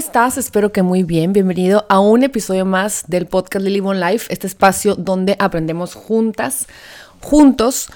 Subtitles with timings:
[0.00, 0.38] estás?
[0.38, 1.34] Espero que muy bien.
[1.34, 5.94] Bienvenido a un episodio más del podcast de Live on Life, este espacio donde aprendemos
[5.94, 6.68] juntas,
[7.20, 7.90] juntos,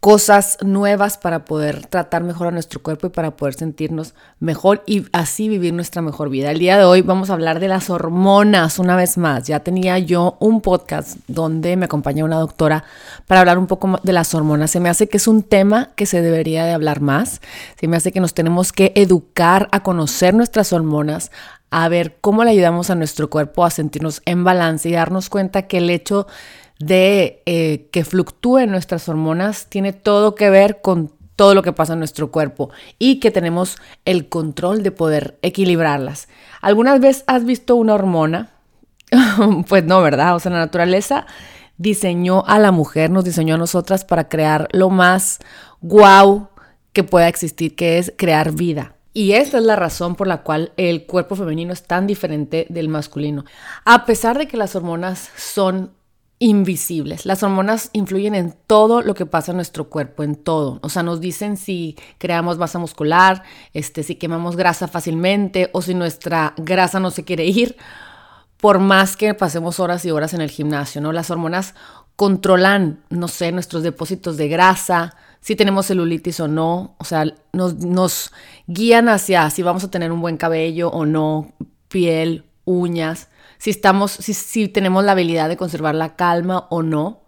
[0.00, 5.04] cosas nuevas para poder tratar mejor a nuestro cuerpo y para poder sentirnos mejor y
[5.12, 6.50] así vivir nuestra mejor vida.
[6.50, 9.46] El día de hoy vamos a hablar de las hormonas una vez más.
[9.46, 12.84] Ya tenía yo un podcast donde me acompaña una doctora
[13.26, 14.70] para hablar un poco de las hormonas.
[14.70, 17.42] Se me hace que es un tema que se debería de hablar más.
[17.78, 21.30] Se me hace que nos tenemos que educar a conocer nuestras hormonas,
[21.70, 25.66] a ver cómo le ayudamos a nuestro cuerpo a sentirnos en balance y darnos cuenta
[25.66, 26.26] que el hecho
[26.78, 31.94] de eh, que fluctúen nuestras hormonas tiene todo que ver con todo lo que pasa
[31.94, 36.28] en nuestro cuerpo y que tenemos el control de poder equilibrarlas.
[36.60, 38.50] ¿Algunas veces has visto una hormona?
[39.68, 40.34] pues no, ¿verdad?
[40.34, 41.26] O sea, la naturaleza
[41.78, 45.38] diseñó a la mujer, nos diseñó a nosotras para crear lo más
[45.80, 46.48] guau
[46.92, 48.94] que pueda existir, que es crear vida.
[49.12, 52.88] Y esta es la razón por la cual el cuerpo femenino es tan diferente del
[52.88, 53.44] masculino.
[53.84, 55.92] A pesar de que las hormonas son
[56.42, 57.26] invisibles.
[57.26, 60.80] Las hormonas influyen en todo lo que pasa en nuestro cuerpo, en todo.
[60.82, 63.42] O sea, nos dicen si creamos masa muscular,
[63.74, 67.76] este, si quemamos grasa fácilmente o si nuestra grasa no se quiere ir,
[68.56, 71.12] por más que pasemos horas y horas en el gimnasio, ¿no?
[71.12, 71.74] Las hormonas
[72.16, 77.76] controlan, no sé, nuestros depósitos de grasa, si tenemos celulitis o no, o sea, nos,
[77.76, 78.32] nos
[78.66, 81.52] guían hacia si vamos a tener un buen cabello o no,
[81.88, 83.28] piel, uñas
[83.60, 87.20] si estamos, si, tenemos la habilidad de conservar la calma o no.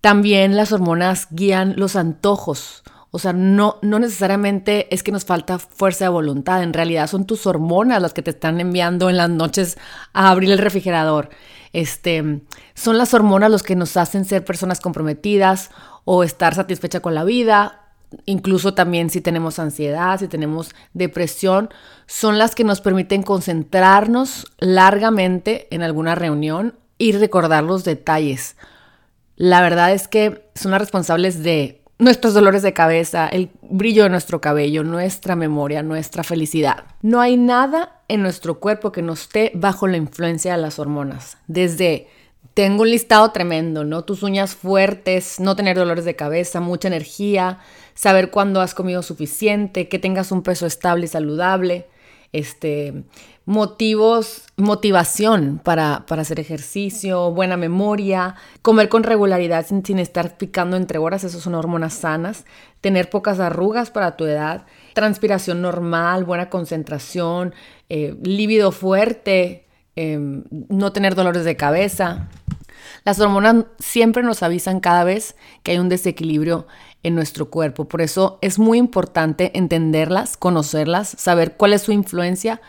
[0.00, 2.84] También las hormonas guían los antojos.
[3.10, 7.26] O sea, no, no necesariamente es que nos falta fuerza de voluntad, en realidad son
[7.26, 9.76] tus hormonas las que te están enviando en las noches
[10.12, 11.30] a abrir el refrigerador.
[11.72, 12.42] Este,
[12.74, 15.70] son las hormonas los que nos hacen ser personas comprometidas
[16.06, 17.82] o estar satisfecha con la vida
[18.24, 21.70] incluso también si tenemos ansiedad, si tenemos depresión,
[22.06, 28.56] son las que nos permiten concentrarnos largamente en alguna reunión y recordar los detalles.
[29.36, 34.10] La verdad es que son las responsables de nuestros dolores de cabeza, el brillo de
[34.10, 36.84] nuestro cabello, nuestra memoria, nuestra felicidad.
[37.02, 41.38] No hay nada en nuestro cuerpo que no esté bajo la influencia de las hormonas,
[41.46, 42.08] desde
[42.56, 44.04] tengo un listado tremendo, ¿no?
[44.04, 47.58] Tus uñas fuertes, no tener dolores de cabeza, mucha energía,
[47.92, 51.86] saber cuándo has comido suficiente, que tengas un peso estable y saludable,
[52.32, 53.04] este,
[53.44, 60.96] motivos, motivación para, para hacer ejercicio, buena memoria, comer con regularidad sin, estar picando entre
[60.96, 62.46] horas, eso son hormonas sanas,
[62.80, 67.54] tener pocas arrugas para tu edad, transpiración normal, buena concentración,
[67.90, 72.30] eh, líbido fuerte, em, no tener dolores de cabeza,
[73.06, 76.66] las hormonas siempre nos avisan cada vez que hay un desequilibrio
[77.04, 77.84] en nuestro cuerpo.
[77.84, 82.60] Por eso es muy importante entenderlas, conocerlas, saber cuál es su influencia,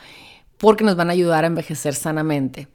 [0.59, 2.67] porque nos van a ayudar a envejecer sanamente.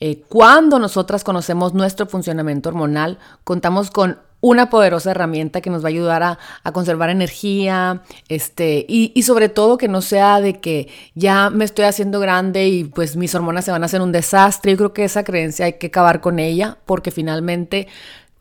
[0.00, 5.88] Eh, cuando nosotras conocemos nuestro funcionamiento hormonal, contamos con una poderosa herramienta que nos va
[5.88, 6.38] a ayudar a,
[6.72, 12.20] conservar energía, este, y, sobre todo que no sea de que ya me estoy haciendo
[12.20, 14.72] grande y pues mis hormonas se van a hacer un desastre.
[14.72, 17.88] Yo creo que esa creencia hay que acabar con ella porque finalmente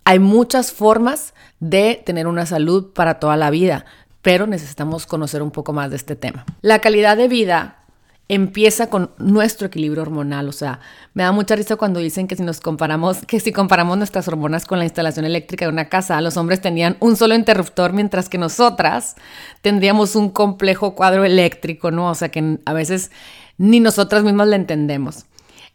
[0.04, 3.86] hay muchas formas de tener una salud para toda la vida,
[4.22, 6.46] pero necesitamos conocer un poco más de este tema.
[6.62, 7.85] La calidad de vida
[8.28, 10.50] empieza con nuestro equilibrio hormonal.
[10.50, 10.80] O sea,
[11.14, 14.66] me da mucha risa cuando dicen que si nos comparamos, que si comparamos nuestras hormonas
[14.66, 18.38] con la instalación eléctrica de una casa, los hombres tenían un solo interruptor, mientras que
[18.38, 19.16] nosotras
[19.62, 22.10] tendríamos un complejo cuadro eléctrico, ¿no?
[22.10, 23.12] O sea, que a veces
[23.58, 25.26] ni nosotras mismas la entendemos.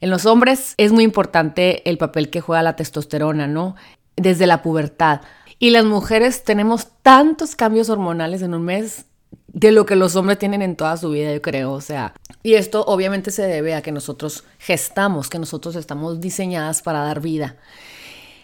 [0.00, 3.76] En los hombres es muy importante el papel que juega la testosterona, ¿no?
[4.16, 5.20] Desde la pubertad.
[5.58, 9.04] Y las mujeres tenemos tantos cambios hormonales en un mes
[9.52, 11.72] de lo que los hombres tienen en toda su vida, yo creo.
[11.72, 16.82] O sea, y esto obviamente se debe a que nosotros gestamos, que nosotros estamos diseñadas
[16.82, 17.56] para dar vida.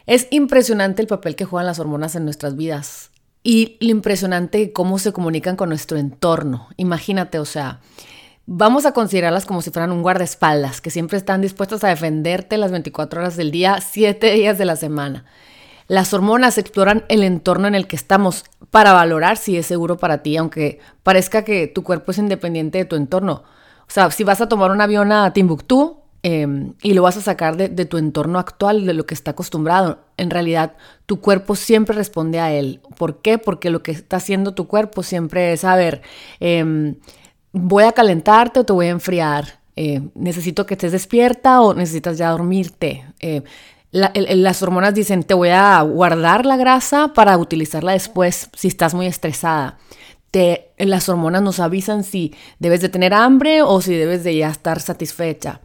[0.06, 3.10] Es impresionante el papel que juegan las hormonas en nuestras vidas
[3.42, 6.68] y lo impresionante cómo se comunican con nuestro entorno.
[6.76, 7.80] Imagínate, o sea,
[8.46, 12.70] vamos a considerarlas como si fueran un guardaespaldas, que siempre están dispuestas a defenderte las
[12.70, 15.24] 24 horas del día, 7 días de la semana.
[15.88, 20.22] Las hormonas exploran el entorno en el que estamos para valorar si es seguro para
[20.22, 23.44] ti, aunque parezca que tu cuerpo es independiente de tu entorno.
[23.88, 27.20] O sea, si vas a tomar un avión a Timbuktu em, y lo vas a
[27.20, 30.74] sacar de, tu entorno actual, de lo que está acostumbrado, en realidad
[31.06, 32.80] tu cuerpo siempre responde a él.
[32.96, 33.38] ¿Por qué?
[33.38, 36.02] Porque lo que está haciendo tu cuerpo siempre es, a ver,
[36.40, 36.96] em,
[37.52, 39.60] voy a calentarte o te voy a enfriar.
[39.76, 43.04] Eh, necesito que estés despierta o necesitas ya dormirte.
[43.20, 43.42] Eh,
[43.96, 49.06] las hormonas dicen, te voy a guardar la grasa para utilizarla después si estás muy
[49.06, 49.78] estresada.
[50.30, 54.50] te, las hormonas nos avisan si debes de tener hambre o si debes de ya
[54.50, 55.60] estar satisfecha.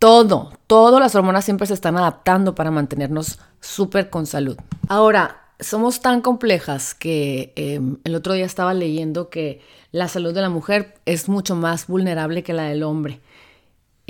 [0.00, 4.56] Todo, todas las hormonas siempre se están adaptando para mantenernos súper con salud.
[4.88, 9.60] Ahora, somos tan complejas que em, el otro día estaba leyendo que
[9.92, 13.20] la salud de la mujer es mucho más vulnerable que la del hombre.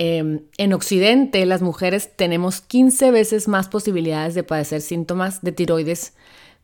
[0.03, 6.15] Em, en Occidente, las mujeres tenemos 15 veces más posibilidades de padecer síntomas de tiroides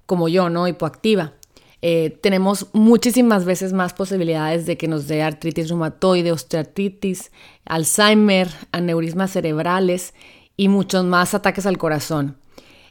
[0.07, 0.67] como yo, ¿no?
[0.67, 1.33] Hipoactiva.
[1.83, 7.31] Eh, tenemos muchísimas veces más posibilidades de que nos dé artritis reumatoide, osteoartritis,
[7.65, 10.15] Alzheimer, aneurismas cerebrales
[10.55, 12.37] y muchos más ataques al corazón.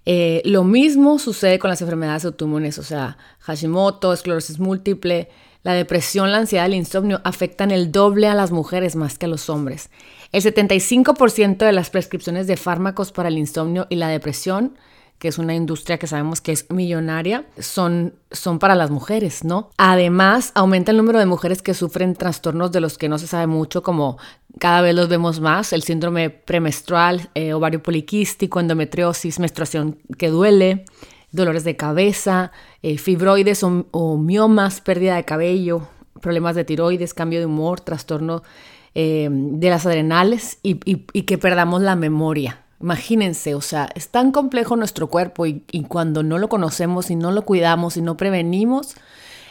[0.05, 5.29] Eh, lo mismo sucede con las enfermedades autoinmunes, o sea, Hashimoto, esclerosis múltiple,
[5.67, 9.29] la depresión, la ansiedad, el insomnio afectan el doble a las mujeres más que a
[9.29, 9.91] los hombres.
[10.31, 14.79] El 75% de las prescripciones de fármacos para el insomnio y la depresión
[15.19, 19.71] que es una industria que sabemos que es millonaria, son, son para las mujeres, ¿no?
[19.77, 23.49] Además, aumenta el número de mujeres que sufren trastornos de los que no se sabe
[23.49, 24.19] mucho, como
[24.61, 30.85] cada vez los vemos más, el síndrome premenstrual, eh, ovario poliquístico, endometriosis, menstruación que duele,
[31.37, 32.50] dolores de cabeza,
[32.83, 35.88] eh, fibroides o, miomas, pérdida de cabello,
[36.21, 38.43] problemas de tiroides, cambio de humor, trastorno
[38.94, 40.75] eh, de las adrenales y
[41.23, 42.67] que perdamos la memoria.
[42.81, 47.33] Imagínense, o sea, es tan complejo nuestro cuerpo y, cuando no lo conocemos y no
[47.33, 48.94] lo cuidamos y no prevenimos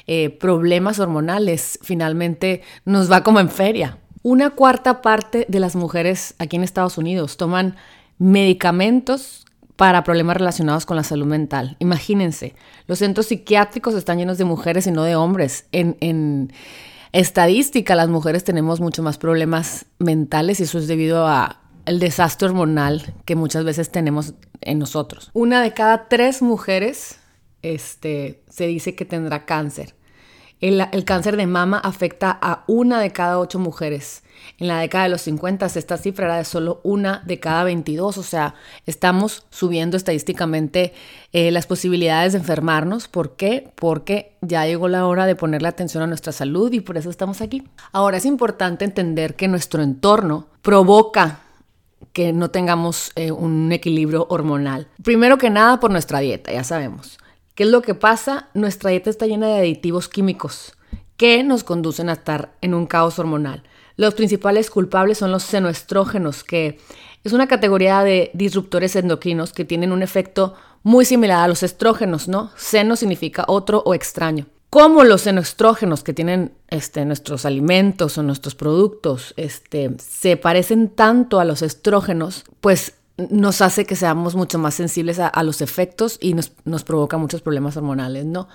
[0.06, 3.98] eh, problemas hormonales, finalmente nos va como en feria.
[4.22, 7.76] Una cuarta parte de las mujeres aquí en Estados Unidos toman
[8.20, 9.45] medicamentos
[9.76, 11.76] para problemas relacionados con la salud mental.
[11.80, 12.56] Imagínense,
[12.88, 15.66] los centros psiquiátricos están llenos de mujeres y no de hombres.
[15.72, 16.54] En,
[17.12, 22.48] estadística, las mujeres tenemos mucho más problemas mentales y eso es debido a el desastre
[22.48, 25.30] hormonal que muchas veces tenemos en nosotros.
[25.34, 27.20] Una de cada tres mujeres
[27.62, 29.96] este, se dice que tendrá cáncer.
[30.62, 34.24] El, cáncer de mama afecta a una de cada ocho mujeres.
[34.58, 38.18] En la década de los 50 esta cifra era de solo una de cada 22,
[38.18, 38.56] o sea,
[38.86, 40.94] estamos subiendo estadísticamente
[41.34, 43.08] eh, las posibilidades de enfermarnos.
[43.08, 43.72] ¿Por qué?
[43.76, 47.42] Porque ya llegó la hora de ponerle atención a nuestra salud y por eso estamos
[47.42, 47.64] aquí.
[47.92, 51.40] Ahora es importante entender que nuestro entorno provoca
[52.14, 54.88] que no tengamos eh, un equilibrio hormonal.
[55.04, 57.18] Primero que nada por nuestra dieta, ya sabemos.
[57.56, 58.50] ¿Qué es lo que pasa?
[58.54, 60.74] Nuestra dieta está llena de aditivos químicos
[61.18, 63.64] que nos conducen a estar en un caos hormonal.
[63.98, 66.80] Los principales culpables son los senoestrógenos, que
[67.24, 72.28] es una categoría de disruptores endocrinos que tienen un efecto muy similar a los estrógenos,
[72.28, 72.52] ¿no?
[72.56, 78.56] Seno significa otro o extraño como los senoestrógenos que tienen este, nuestros alimentos o nuestros
[78.56, 84.76] productos este, se parecen tanto a los estrógenos, pues nos hace que seamos mucho más
[84.76, 88.50] sensibles a, los efectos y nos, nos, provoca muchos problemas hormonales, ¿no?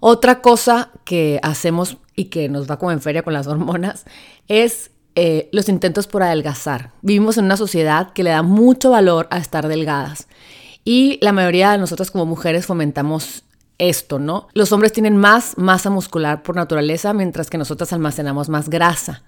[0.00, 4.04] Otra cosa que hacemos y que nos va como en feria con las hormonas
[4.48, 6.92] es eh, los intentos por adelgazar.
[7.02, 10.26] Vivimos en una sociedad que le da mucho valor a estar delgadas
[10.84, 13.44] y la mayoría de nosotras como mujeres fomentamos
[13.78, 14.48] esto, ¿no?
[14.54, 19.22] Los hombres tienen más masa muscular por naturaleza, mientras que nosotras almacenamos más grasa.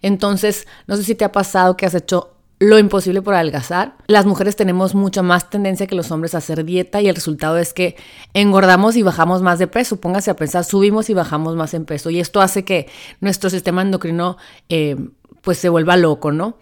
[0.00, 3.96] Entonces, no sé si te ha pasado que has hecho lo imposible por adelgazar.
[4.06, 7.58] Las mujeres tenemos mucha más tendencia que los hombres a hacer dieta y el resultado
[7.58, 7.96] es que
[8.34, 10.00] engordamos y bajamos más de peso.
[10.00, 12.08] Póngase a pensar, subimos y bajamos más en peso.
[12.10, 12.88] Y esto hace que
[13.20, 14.36] nuestro sistema endocrino
[14.68, 14.96] eh,
[15.40, 16.56] pues se vuelva loco, ¿no?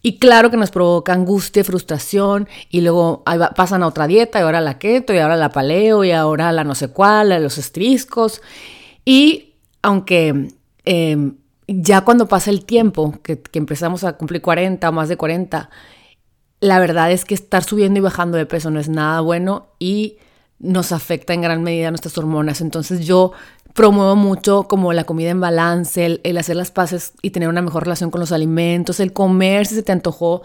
[0.00, 3.22] Y claro que nos provoca angustia, frustración, y luego
[3.54, 6.64] pasan a otra dieta, y ahora la keto, y ahora la paleo, y ahora la
[6.64, 8.40] no sé cuál, los estriscos.
[9.04, 10.48] Y aunque
[10.86, 15.70] em, ya cuando pasa el tiempo, que, empezamos a cumplir 40 o más de 40,
[16.60, 20.18] la verdad es que estar subiendo y bajando de peso no es nada bueno y
[20.58, 22.60] nos afecta en gran medida nuestras hormonas.
[22.60, 23.32] Entonces yo
[23.74, 27.84] promuevo mucho como la comida en balance, el, hacer las paces y tener una mejor
[27.84, 30.42] relación con los alimentos, el comer si se te antojó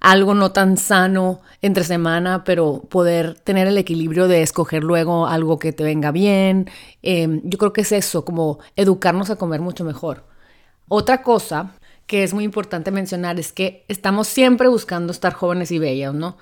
[0.00, 5.58] algo no tan sano entre semana, pero poder tener el equilibrio de escoger luego algo
[5.58, 6.70] que te venga bien.
[7.02, 10.24] Em, yo creo que es eso, como educarnos a comer mucho mejor.
[10.88, 11.74] Otra cosa
[12.06, 16.36] que es muy importante mencionar es que estamos siempre buscando estar jóvenes y bellas, ¿no?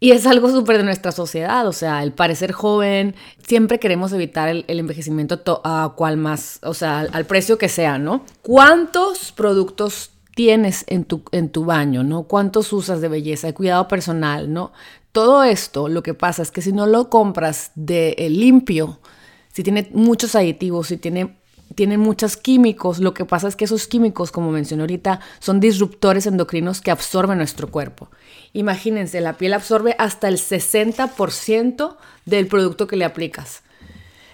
[0.00, 4.48] Y es algo súper de nuestra sociedad, o sea, el parecer joven, siempre queremos evitar
[4.48, 8.24] el, envejecimiento a cual más, o sea, al, precio que sea, ¿no?
[8.42, 12.22] ¿Cuántos productos tienes en tu, en tu baño, ¿no?
[12.22, 14.72] ¿Cuántos usas de belleza, de cuidado personal, ¿no?
[15.10, 19.00] Todo esto, lo que pasa es que si no lo compras de eh, limpio,
[19.52, 21.36] si tiene muchos aditivos, si tiene
[21.74, 22.98] tienen muchos químicos.
[22.98, 27.38] Lo que pasa es que esos químicos, como mencioné ahorita, son disruptores endocrinos que absorben
[27.38, 28.08] nuestro cuerpo.
[28.52, 33.62] Imagínense, la piel absorbe hasta el 60% del producto que le aplicas.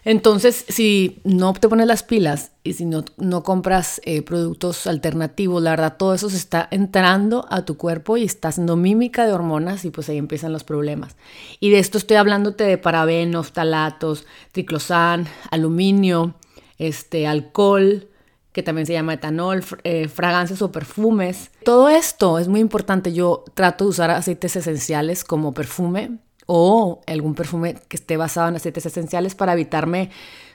[0.07, 5.62] Entonces, si no te pones las pilas y si no, no compras eh, productos alternativos,
[5.62, 9.33] la verdad, todo eso se está entrando a tu cuerpo y está haciendo mímica de
[9.33, 11.17] hormonas y pues ahí empiezan los problemas.
[11.59, 16.35] Y de esto estoy hablándote de parabenos, talatos, triclosan, aluminio,
[16.78, 18.09] este, alcohol,
[18.52, 21.50] que también se llama etanol, eh, fragancias o perfumes.
[21.64, 23.12] Todo esto es muy importante.
[23.12, 28.57] Yo trato de usar aceites esenciales como perfume o algún perfume que esté basado en
[28.57, 30.11] aceites esenciales para evitarme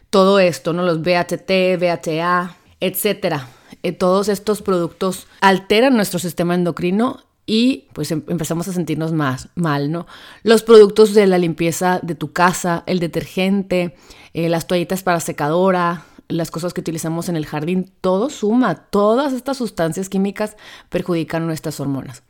[0.09, 0.83] todo esto, ¿no?
[0.83, 3.47] Los BHT, BHA, etcétera.
[3.83, 9.49] Eh, todos estos productos alteran nuestro sistema endocrino y pues em, empezamos a sentirnos más
[9.55, 10.07] mal, ¿no?
[10.43, 13.95] Los productos de la limpieza de tu casa, el detergente,
[14.33, 19.33] eh, las toallitas para secadora, las cosas que utilizamos en el jardín, todo suma, todas
[19.33, 20.55] estas sustancias químicas
[20.89, 22.23] perjudican nuestras hormonas.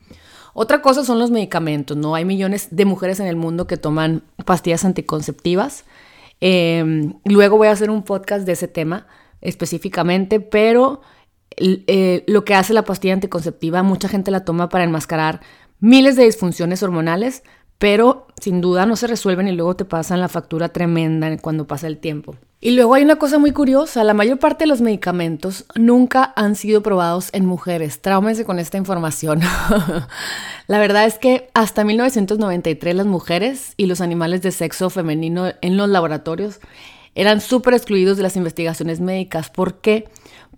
[0.54, 2.16] Otra cosa son los medicamentos, ¿no?
[2.16, 5.84] Hay millones de mujeres en el mundo que toman pastillas anticonceptivas.
[6.42, 9.06] Em, luego voy a hacer un podcast de ese tema
[9.42, 11.02] específicamente, pero
[11.58, 15.42] eh, lo que hace la pastilla anticonceptiva, mucha gente la toma para enmascarar
[15.80, 17.44] miles de disfunciones hormonales,
[17.80, 21.88] pero sin duda no se resuelven y luego te pasan la factura tremenda cuando pasa
[21.88, 22.36] el tiempo.
[22.62, 26.56] Y luego hay una cosa muy curiosa, la mayor parte de los medicamentos nunca han
[26.56, 28.02] sido probados en mujeres.
[28.02, 29.40] Tráumense con esta información.
[30.68, 35.78] la verdad es que hasta 1993 las mujeres y los animales de sexo femenino en
[35.78, 36.60] los laboratorios
[37.16, 39.50] eran súper excluidos de las investigaciones médicas.
[39.50, 40.10] ¿Por qué?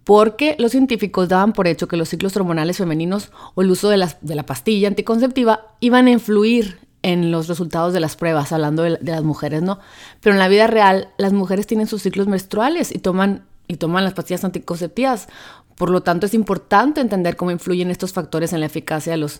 [0.03, 4.07] Porque los científicos daban por hecho que los ciclos hormonales femeninos o el uso de,
[4.21, 8.99] de la pastilla anticonceptiva iban a influir en los resultados de las pruebas, hablando de,
[9.01, 9.79] las mujeres, ¿no?
[10.21, 14.03] Pero en la vida real, las mujeres tienen sus ciclos menstruales y toman, y toman
[14.03, 15.27] las pastillas anticonceptivas.
[15.75, 19.39] Por lo tanto, es importante entender cómo influyen estos factores en la eficacia de los,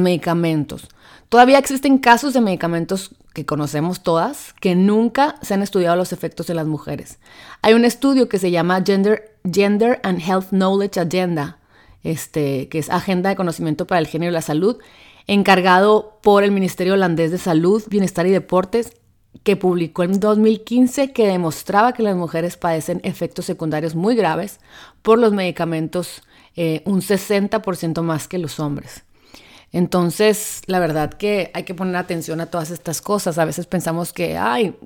[0.00, 0.88] medicamentos.
[1.28, 6.48] Todavía existen casos de medicamentos que conocemos todas que nunca se han estudiado los efectos
[6.48, 7.18] en las mujeres.
[7.60, 11.58] Hay un estudio que se llama Gender, Gender and Health Knowledge Agenda,
[12.02, 14.78] este, que es Agenda de Conocimiento para el Género y la Salud,
[15.26, 18.92] encargado por el Ministerio Holandés de Salud, Bienestar y Deportes,
[19.42, 24.60] que publicó en 2015 que demostraba que las mujeres padecen efectos secundarios muy graves
[25.02, 26.22] por los medicamentos,
[26.56, 29.04] eh, un 60% más que los hombres.
[29.74, 33.38] Entonces, la verdad que hay que poner atención a todas estas cosas.
[33.38, 34.76] A veces pensamos que, ay,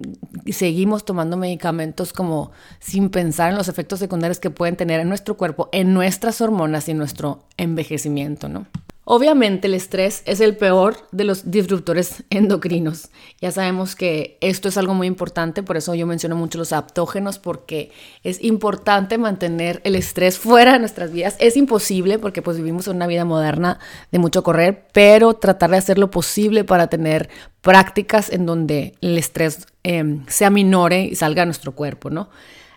[0.50, 5.37] seguimos tomando medicamentos como sin pensar en los efectos secundarios que pueden tener en nuestro
[5.37, 8.66] cuerpo, en nuestras hormonas y nuestro envejecimiento, ¿no?
[9.11, 13.09] Obviamente el estrés es el peor de los disruptores endocrinos.
[13.41, 17.38] Ya sabemos que esto es algo muy importante, por eso yo menciono mucho los aptógenos,
[17.38, 17.91] porque
[18.23, 21.37] es importante mantener el estrés fuera de nuestras vidas.
[21.38, 23.79] Es imposible porque pues vivimos una vida moderna
[24.12, 27.31] de mucho correr, pero tratar de hacer lo posible para tener
[27.62, 32.29] prácticas en donde el estrés eh, se aminore y salga a nuestro cuerpo, ¿no?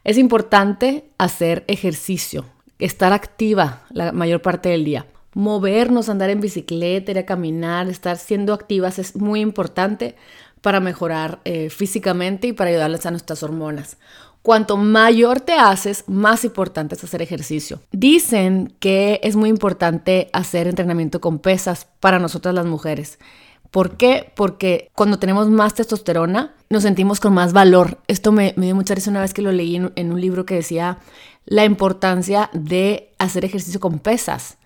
[0.06, 2.46] Es importante hacer ejercicio,
[2.80, 8.18] estar activa la mayor parte del día movernos, andar en bicicleta, ir a caminar, estar
[8.18, 10.16] siendo activas es muy importante
[10.62, 13.98] para mejorar eh, físicamente y para ayudarles a nuestras hormonas.
[14.42, 17.80] Cuanto mayor te haces, más importante es hacer ejercicio.
[17.92, 23.20] Dicen que es muy importante hacer entrenamiento con pesas para nosotras las mujeres.
[23.70, 24.32] ¿Por qué?
[24.36, 28.00] Porque cuando tenemos más testosterona, nos sentimos con más valor.
[28.08, 30.98] Esto me, dio mucha risa una vez que lo leí en un libro que decía
[31.46, 34.58] la importancia de hacer ejercicio con pesas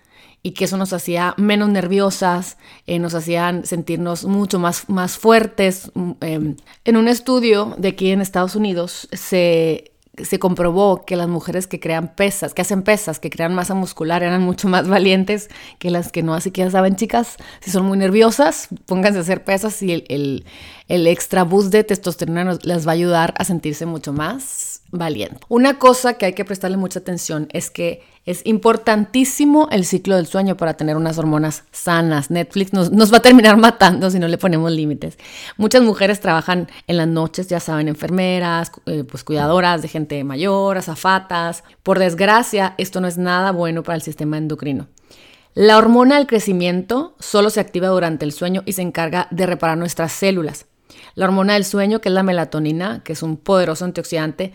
[0.46, 5.90] y que eso nos hacía menos nerviosas, eh, nos hacían sentirnos mucho más, más fuertes.
[5.94, 11.26] Mm, em, en un estudio de aquí en Estados Unidos se, se comprobó que las
[11.26, 15.48] mujeres que crean pesas, que hacen pesas, que crean masa muscular, eran mucho más valientes
[15.80, 16.32] que las que no.
[16.32, 20.04] Así que ya saben, chicas, si son muy nerviosas, pónganse a hacer pesas y el,
[20.08, 20.44] el,
[20.86, 25.40] el extra boost de testosterona les va a ayudar a sentirse mucho más valiente.
[25.48, 30.26] Una cosa que hay que prestarle mucha atención es que es importantísimo el ciclo del
[30.26, 32.30] sueño para tener unas hormonas sanas.
[32.30, 35.16] Netflix nos, va a terminar matando si no le ponemos límites.
[35.56, 40.76] Muchas mujeres trabajan en las noches, ya saben, enfermeras, eh, pues cuidadoras de gente mayor,
[40.76, 41.62] azafatas.
[41.82, 44.88] Por desgracia, esto no es nada bueno para el sistema endocrino.
[45.54, 49.78] La hormona del crecimiento solo se activa durante el sueño y se encarga de reparar
[49.78, 50.66] nuestras células.
[51.14, 54.52] La hormona del sueño, que es la melatonina, que es un poderoso antioxidante,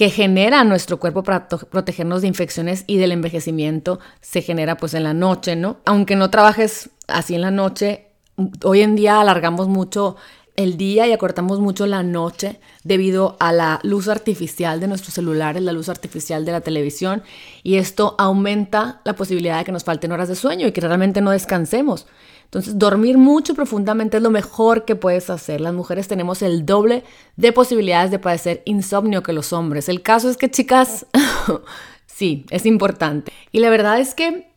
[0.00, 5.04] que genera nuestro cuerpo para protegernos de infecciones y del envejecimiento se genera pues en
[5.04, 5.80] la noche, ¿no?
[5.84, 8.06] Aunque no trabajes así en la noche,
[8.64, 10.16] hoy en día alargamos mucho
[10.56, 15.62] el día y acortamos mucho la noche debido a la luz artificial de nuestros celulares,
[15.62, 17.22] la luz artificial de la televisión
[17.62, 21.20] y esto aumenta la posibilidad de que nos falten horas de sueño y que realmente
[21.20, 22.06] no descansemos.
[22.50, 25.60] Entonces, dormir mucho profundamente es lo mejor que puedes hacer.
[25.60, 27.04] Las mujeres tenemos el doble
[27.36, 29.88] de posibilidades de padecer insomnio que los hombres.
[29.88, 31.06] El caso es que, chicas,
[32.06, 33.32] sí, es importante.
[33.52, 34.50] Y la verdad es que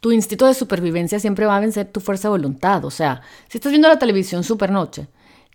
[0.00, 2.82] tu instinto de supervivencia siempre va a vencer tu fuerza de voluntad.
[2.86, 5.08] O sea, si estás viendo la televisión supernoche,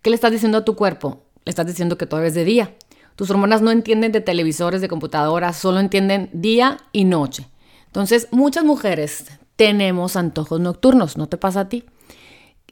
[0.03, 1.23] ¿qué le estás diciendo a tu cuerpo?
[1.43, 2.75] Le estás diciendo que todavía es de día.
[3.15, 7.49] Tus hormonas no entienden de televisores, de computadoras, solo entienden día y noche.
[7.87, 9.25] Entonces, muchas mujeres
[9.59, 11.83] tenemos antojos nocturnos, ¿no te pasa a ti?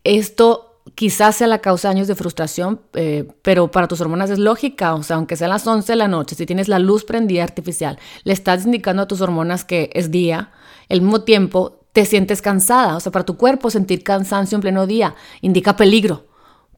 [0.05, 4.39] Esto quizás sea la causa de años de frustración, eh, pero para tus hormonas es
[4.39, 7.43] lógica, o sea, aunque sean las 11 de la noche, si tienes la luz prendida
[7.43, 10.51] artificial, le estás indicando a tus hormonas que es día,
[10.89, 14.87] al mismo tiempo te sientes cansada, o sea, para tu cuerpo sentir cansancio en pleno
[14.87, 16.27] día indica peligro,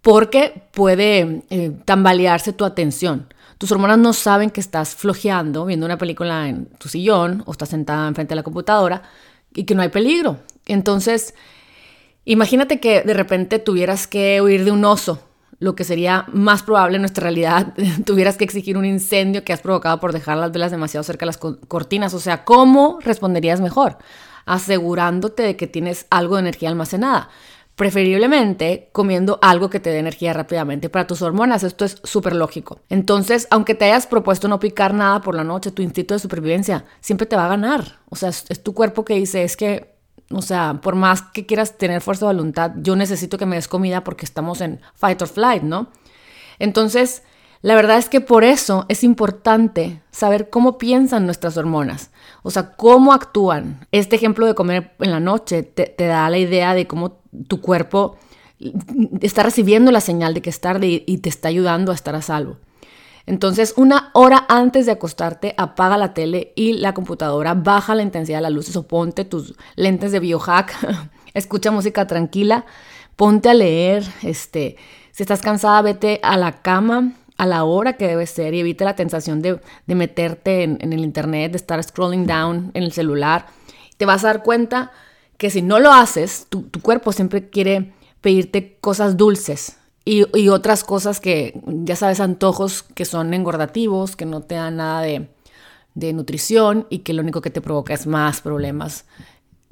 [0.02, 3.32] porque puede eh, tambalearse tu atención.
[3.60, 7.70] Tus hormonas no saben que estás flojeando viendo una película en tu sillón o estás
[7.70, 9.04] sentada enfrente de la computadora,
[9.54, 10.40] y que no hay peligro.
[10.66, 11.34] Entonces,
[12.26, 15.24] imagínate que de repente tuvieras que huir de un oso,
[15.60, 17.74] lo que sería más probable en nuestra realidad,
[18.06, 21.28] tuvieras que exigir un incendio que has provocado por dejar las velas demasiado cerca de
[21.28, 22.14] las cortinas.
[22.14, 23.98] O sea, ¿cómo responderías mejor?
[24.46, 27.30] Asegurándote de que tienes algo de energía almacenada.
[27.80, 31.64] Preferiblemente comiendo algo que te dé energía rápidamente para tus hormonas.
[31.64, 32.82] Esto es súper lógico.
[32.90, 36.84] Entonces, aunque te hayas propuesto no picar nada por la noche, tu instinto de supervivencia
[37.00, 38.00] siempre te va a ganar.
[38.10, 39.96] O sea, es, es tu cuerpo que dice, es que
[40.30, 43.70] o sea, por más que quieras tener fuerza de voluntad, yo necesito que me des
[43.70, 45.88] comida porque estamos en fight or flight, ¿no?
[46.60, 47.24] Entonces,
[47.62, 52.12] la verdad es que por eso es importante saber cómo piensan nuestras hormonas,
[52.42, 53.86] o sea, cómo actúan.
[53.92, 58.16] Este ejemplo de comer en la noche te, da la idea de cómo tu cuerpo
[59.22, 62.22] está recibiendo la señal de que es tarde y, te está ayudando a estar a
[62.22, 62.58] salvo.
[63.26, 68.38] Entonces, una hora antes de acostarte, apaga la tele y la computadora, baja la intensidad
[68.38, 70.76] de las luces o ponte tus lentes de biohack,
[71.34, 72.66] escucha música tranquila,
[73.18, 74.78] ponte a leer, este,
[75.12, 78.84] si estás cansada, vete a la cama, a la hora que debe ser y evita
[78.84, 83.46] la tentación de, meterte en, el internet, de estar scrolling down en el celular.
[83.96, 84.92] Te vas a dar cuenta
[85.38, 91.22] que si no lo haces, tu, cuerpo siempre quiere pedirte cosas dulces y, otras cosas
[91.22, 95.30] que, ya sabes, antojos que son engordativos, que no te dan nada de,
[95.94, 99.06] de nutrición y que lo único que te provoca es más problemas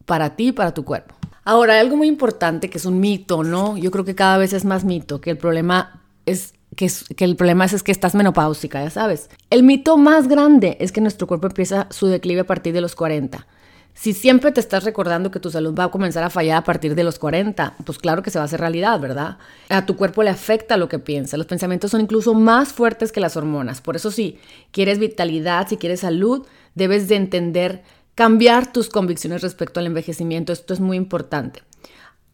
[0.06, 1.16] para ti y para tu cuerpo.
[1.44, 3.76] Ahora, hay algo muy importante que es un mito, ¿no?
[3.76, 7.66] Yo creo que cada vez es más mito, que el problema es que, el problema
[7.66, 9.30] es, que estás menopáusica, ya sabes.
[9.50, 12.96] El mito más grande es que nuestro cuerpo empieza su declive a partir de los
[12.96, 13.46] 40.
[13.94, 16.94] Si siempre te estás recordando que tu salud va a comenzar a fallar a partir
[16.94, 19.40] de los 40, pues claro que se va a hacer realidad, ¿verdad?
[19.70, 21.36] A tu cuerpo le afecta lo que piensa.
[21.36, 23.82] Los pensamientos son incluso más fuertes que las hormonas.
[23.82, 24.38] Por eso si
[24.70, 30.54] quieres vitalidad, si quieres salud, debes de entender cambiar tus convicciones respecto al envejecimiento.
[30.54, 31.64] Esto es muy importante.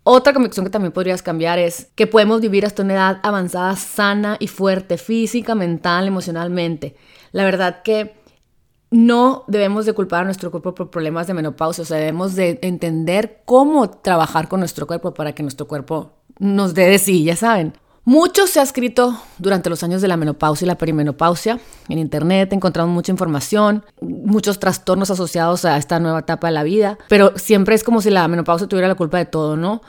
[0.06, 4.36] Otra convicción que también podrías cambiar es que podemos vivir hasta una edad avanzada sana
[4.40, 6.96] y fuerte, física, mental, emocionalmente.
[7.32, 8.22] La verdad que
[8.92, 12.60] no debemos de culpar a nuestro cuerpo por problemas de menopausia, o sea, debemos de
[12.62, 17.36] entender cómo trabajar con nuestro cuerpo para que nuestro cuerpo nos dé de sí, ya
[17.36, 17.74] saben.
[18.06, 21.60] Mucho se ha escrito durante los años de la menopausia y la perimenopausia.
[21.88, 26.98] En internet encontramos mucha información, muchos trastornos asociados a esta nueva etapa de la vida,
[27.08, 29.82] pero siempre es como si la menopausia tuviera la culpa de todo, ¿no?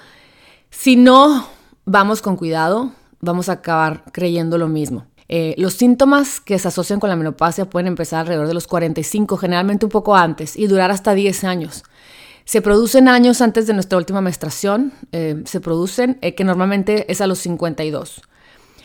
[0.70, 1.44] Si no
[1.86, 5.06] vamos con cuidado, vamos a acabar creyendo lo mismo.
[5.28, 9.36] Eh, los síntomas que se asocian con la menopausia pueden empezar alrededor de los 45,
[9.38, 11.82] generalmente un poco antes, y durar hasta 10 años.
[12.44, 17.20] Se producen años antes de nuestra última menstruación, eh, se producen, eh, que normalmente es
[17.22, 18.20] a los 52.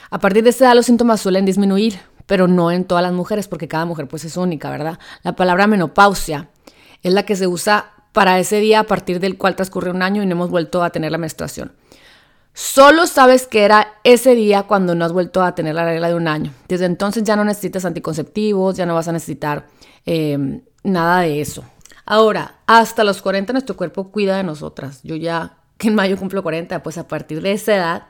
[0.10, 3.48] A partir de esa edad los síntomas suelen disminuir, pero no en todas las mujeres,
[3.48, 4.98] porque cada mujer pues es única, ¿verdad?
[5.24, 6.50] La palabra menopausia
[7.04, 10.24] es la que se usa para ese día a partir del cual transcurre un año
[10.24, 11.74] y no hemos vuelto a tener la menstruación.
[12.54, 16.16] Solo sabes que era ese día cuando no has vuelto a tener la regla de
[16.16, 16.54] un año.
[16.68, 19.68] Desde entonces ya no necesitas anticonceptivos, ya no vas a necesitar
[20.06, 21.64] eh, nada de eso.
[22.10, 25.02] Ahora, hasta los 40 nuestro cuerpo cuida de nosotras.
[25.04, 28.08] Yo ya que en mayo cumplo 40, pues a partir de esa edad,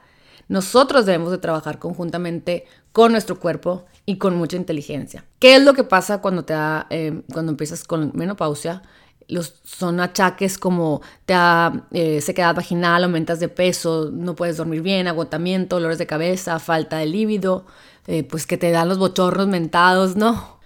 [0.48, 5.26] nosotros debemos de trabajar conjuntamente con nuestro cuerpo y con mucha inteligencia.
[5.38, 8.84] ¿Qué es lo que pasa cuando, te da, eh, cuando empiezas con menopausia?
[9.28, 14.82] Los, son achaques como te da eh, sequedad vaginal, aumentas de peso, no puedes dormir
[14.82, 17.66] bien, agotamiento, dolores de cabeza, falta de líbido,
[18.08, 20.59] eh, pues que te dan los bochornos mentados, ¿no?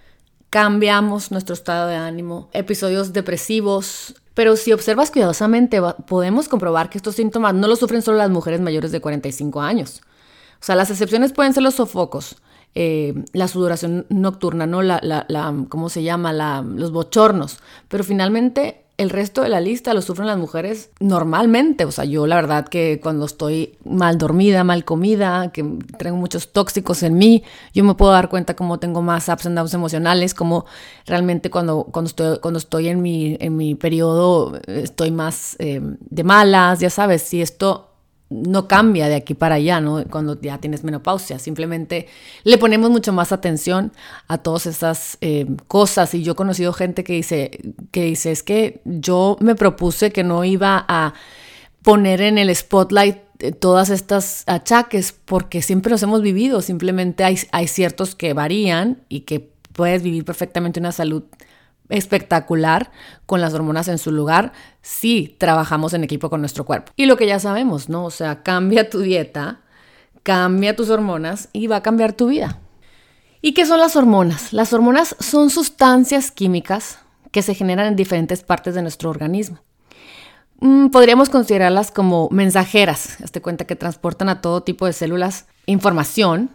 [0.54, 4.14] Cambiamos nuestro estado de ánimo, episodios depresivos.
[4.34, 8.60] Pero si observas cuidadosamente, podemos comprobar que estos síntomas no los sufren solo las mujeres
[8.60, 10.00] mayores de 45 años.
[10.60, 12.36] O sea, las excepciones pueden ser los sofocos,
[12.76, 14.82] eh, la sudoración nocturna, ¿no?
[14.82, 16.32] La, la, ¿Cómo se llama?
[16.62, 17.58] los bochornos.
[17.88, 21.84] Pero finalmente el resto de la lista lo sufren las mujeres normalmente.
[21.84, 25.64] O sea, yo la verdad que cuando estoy mal dormida, mal comida, que
[25.98, 29.56] tengo muchos tóxicos en mí, yo me puedo dar cuenta cómo tengo más ups and
[29.56, 30.66] downs emocionales, como
[31.06, 36.24] realmente cuando, cuando, estoy, cuando estoy en mi, en mi periodo estoy más eh, de
[36.24, 37.93] malas, ya sabes, si esto
[38.42, 40.04] no cambia de aquí para allá, ¿no?
[40.10, 42.08] Cuando ya tienes menopausia, simplemente
[42.42, 43.92] le ponemos mucho más atención
[44.26, 46.14] a todas esas eh, cosas.
[46.14, 47.50] Y yo he conocido gente que dice,
[47.92, 51.14] que dice, es que yo me propuse que no iba a
[51.82, 57.38] poner en el spotlight eh, todas estas achaques porque siempre los hemos vivido, simplemente hay,
[57.52, 61.24] hay ciertos que varían y que puedes vivir perfectamente una salud
[61.88, 62.90] espectacular
[63.26, 66.92] con las hormonas en su lugar si trabajamos en equipo con nuestro cuerpo.
[66.96, 68.04] Y lo que ya sabemos, ¿no?
[68.04, 69.60] O sea, cambia tu dieta,
[70.22, 72.58] cambia tus hormonas y va a cambiar tu vida.
[73.40, 74.52] ¿Y qué son las hormonas?
[74.52, 76.98] Las hormonas son sustancias químicas
[77.30, 79.58] que se generan en diferentes partes de nuestro organismo.
[80.60, 86.50] Mm, podríamos considerarlas como mensajeras, hazte cuenta que transportan a todo tipo de células información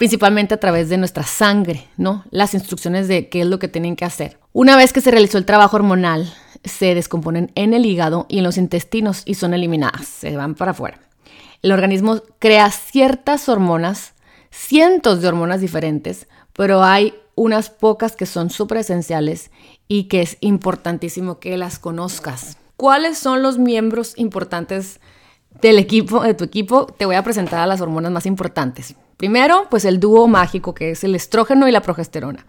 [0.00, 2.24] principalmente a través de nuestra sangre, ¿no?
[2.30, 4.38] Las instrucciones de qué es lo que tienen que hacer.
[4.54, 6.32] Una vez que se realizó el trabajo hormonal,
[6.64, 10.70] se descomponen en el hígado y en los intestinos y son eliminadas, se van para
[10.70, 11.00] afuera.
[11.60, 14.14] El organismo crea ciertas hormonas,
[14.50, 19.50] cientos de hormonas diferentes, pero hay unas pocas que son súper esenciales
[19.86, 22.56] y que es importantísimo que las conozcas.
[22.78, 24.98] ¿Cuáles son los miembros importantes
[25.60, 26.86] del equipo, de tu equipo?
[26.86, 28.96] Te voy a presentar a las hormonas más importantes.
[29.20, 32.46] Primero, pues el dúo mágico que es el estrógeno y la progesterona.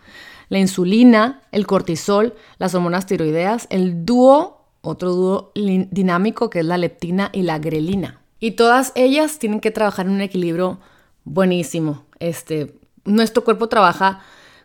[0.47, 6.77] La insulina, el cortisol, las hormonas tiroideas, el dúo, otro dúo dinámico que es la
[6.77, 8.21] leptina y la grelina.
[8.39, 10.79] Y todas ellas tienen que trabajar en un equilibrio
[11.25, 12.05] buenísimo.
[12.19, 14.21] Este, nuestro cuerpo trabaja,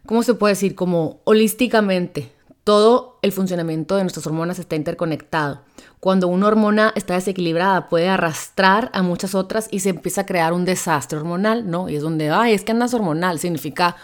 [0.06, 0.76] ¿cómo se puede decir?
[0.76, 2.30] Como holísticamente.
[2.66, 5.60] Todo el funcionamiento de nuestras hormonas está interconectado.
[6.00, 10.52] Cuando una hormona está desequilibrada puede arrastrar a muchas otras y se empieza a crear
[10.52, 11.88] un desastre hormonal, ¿no?
[11.88, 13.94] Y es donde, ay, es que andas hormonal, significa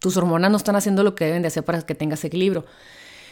[0.00, 2.66] tus hormonas no están haciendo lo que deben de hacer para que tengas equilibrio.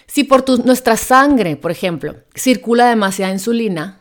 [0.07, 4.01] Si por nuestra sangre, por ejemplo, circula demasiada insulina,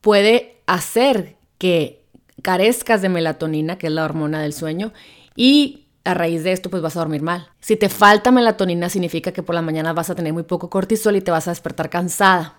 [0.00, 2.04] puede hacer que
[2.42, 4.92] carezcas de melatonina, que es la hormona del sueño,
[5.34, 7.48] y a raíz de esto pues vas a dormir mal.
[7.60, 11.16] Si te falta melatonina significa que por la mañana vas a tener muy poco cortisol
[11.16, 12.56] y te vas a despertar cansada.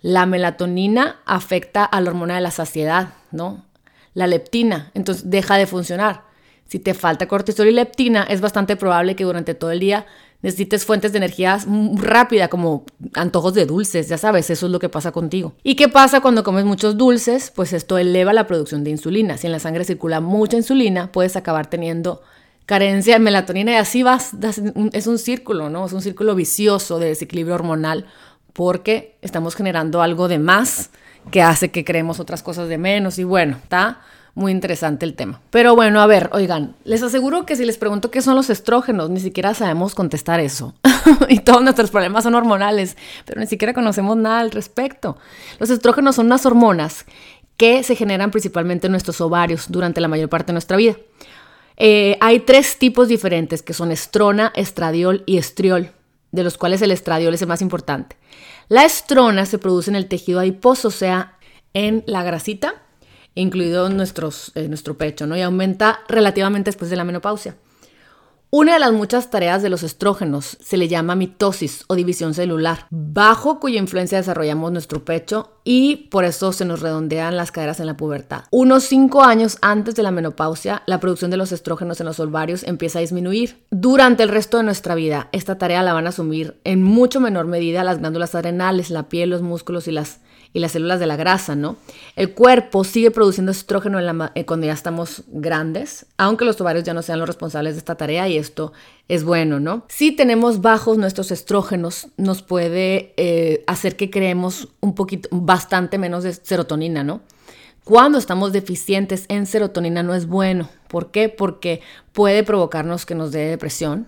[0.00, 3.64] La melatonina afecta a la hormona de la saciedad, ¿no?
[4.12, 6.24] La leptina, entonces deja de funcionar.
[6.66, 10.06] Si te falta cortisol y leptina, es bastante probable que durante todo el día
[10.40, 11.58] necesites fuentes de energía
[11.96, 15.54] rápida, como antojos de dulces, ya sabes, eso es lo que pasa contigo.
[15.62, 17.50] ¿Y qué pasa cuando comes muchos dulces?
[17.50, 19.38] Pues esto eleva la producción de insulina.
[19.38, 22.22] Si en la sangre circula mucha insulina, puedes acabar teniendo
[22.66, 24.32] carencia de melatonina y así vas,
[24.92, 25.86] es un círculo, ¿no?
[25.86, 28.06] Es un círculo vicioso de desequilibrio hormonal
[28.52, 30.90] porque estamos generando algo de más
[31.30, 34.00] que hace que creemos otras cosas de menos y bueno, está
[34.34, 35.40] muy interesante el tema.
[35.50, 39.10] Pero bueno, a ver, oigan, les aseguro que si les pregunto qué son los estrógenos,
[39.10, 40.74] ni siquiera sabemos contestar eso.
[41.28, 45.16] y todos nuestros problemas son hormonales, pero ni siquiera conocemos nada al respecto.
[45.58, 47.04] Los estrógenos son unas hormonas
[47.56, 50.96] que se generan principalmente en nuestros ovarios durante la mayor parte de nuestra vida.
[51.76, 55.90] Eh, hay tres tipos diferentes que son estrona, estradiol y estriol
[56.34, 58.16] de los cuales el estradiol es el más importante.
[58.68, 61.38] La estrona se produce en el tejido adiposo, o sea,
[61.74, 62.74] en la grasita,
[63.36, 65.36] incluido nuestros, en nuestro pecho, ¿no?
[65.36, 67.54] Y aumenta relativamente después de la menopausia.
[68.56, 72.86] Una de las muchas tareas de los estrógenos se le llama mitosis o división celular,
[72.88, 77.86] bajo cuya influencia desarrollamos nuestro pecho y por eso se nos redondean las caderas en
[77.86, 78.44] la pubertad.
[78.52, 82.62] Unos 5 años antes de la menopausia, la producción de los estrógenos en los ovarios
[82.62, 83.64] empieza a disminuir.
[83.72, 87.48] Durante el resto de nuestra vida, esta tarea la van a asumir en mucho menor
[87.48, 90.20] medida las glándulas adrenales, la piel, los músculos y las
[90.54, 91.76] y las células de la grasa, ¿no?
[92.14, 93.98] El cuerpo sigue produciendo estrógeno
[94.34, 97.96] eh, cuando ya estamos grandes, aunque los ovarios ya no sean los responsables de esta
[97.96, 98.72] tarea y esto
[99.08, 99.84] es bueno, ¿no?
[99.88, 106.22] Si tenemos bajos nuestros estrógenos, nos puede eh, hacer que creemos un poquito, bastante menos
[106.22, 107.20] de serotonina, ¿no?
[107.82, 110.70] Cuando estamos deficientes en serotonina no es bueno.
[110.86, 111.28] ¿Por qué?
[111.28, 111.80] Porque
[112.12, 114.06] puede provocarnos que nos dé depresión,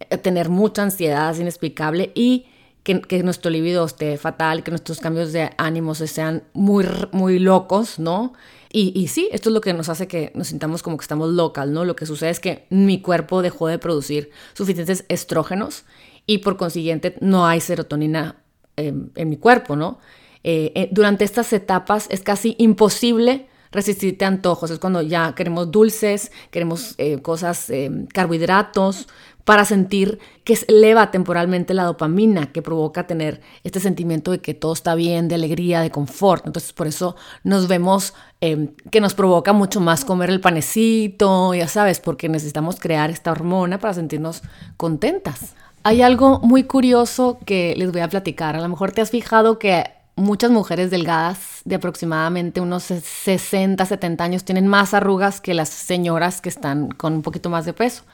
[0.00, 2.46] eh, tener mucha ansiedad inexplicable y
[2.84, 8.34] que, nuestro libido esté fatal, que nuestros cambios de ánimo sean muy, muy locos, ¿no?
[8.76, 11.72] Y, sí, esto es lo que nos hace que nos sintamos como que estamos local,
[11.72, 11.84] ¿no?
[11.84, 15.84] Lo que sucede es que mi cuerpo dejó de producir suficientes estrógenos
[16.26, 18.42] y por consiguiente no hay serotonina
[18.76, 20.00] en mi cuerpo, ¿no?
[20.42, 25.70] Eh, eh, durante estas etapas es casi imposible resistirte a antojos, es cuando ya queremos
[25.70, 29.08] dulces, queremos eh, cosas, eh, carbohidratos,
[29.44, 34.72] para sentir que eleva temporalmente la dopamina que provoca tener este sentimiento de que todo
[34.72, 36.46] está bien, de alegría, de confort.
[36.46, 41.68] Entonces por eso nos vemos em, que nos provoca mucho más comer el panecito, ya
[41.68, 44.42] sabes, porque necesitamos crear esta hormona para sentirnos
[44.76, 45.54] contentas.
[45.82, 48.56] Hay algo muy curioso que les voy a platicar.
[48.56, 49.84] A lo mejor te has fijado que
[50.16, 56.40] muchas mujeres delgadas de aproximadamente unos 60, 70 años tienen más arrugas que las señoras
[56.40, 58.04] que están con un poquito más de peso.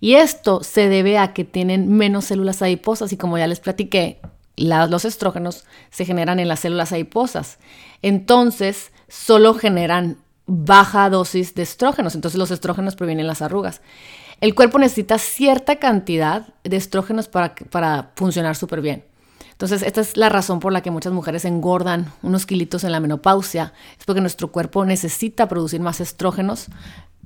[0.00, 4.20] Y esto se debe a que tienen menos células adiposas y como ya les platiqué,
[4.56, 7.58] los estrógenos se generan en las células adiposas.
[8.02, 12.14] Entonces, solo generan baja dosis de estrógenos.
[12.14, 13.80] Entonces, los estrógenos previenen las arrugas.
[14.40, 19.04] El cuerpo necesita cierta cantidad de estrógenos para, para funcionar súper bien.
[19.52, 23.00] Entonces, esta es la razón por la que muchas mujeres engordan unos kilitos en la
[23.00, 23.72] menopausia.
[23.98, 26.66] Es porque nuestro cuerpo necesita producir más estrógenos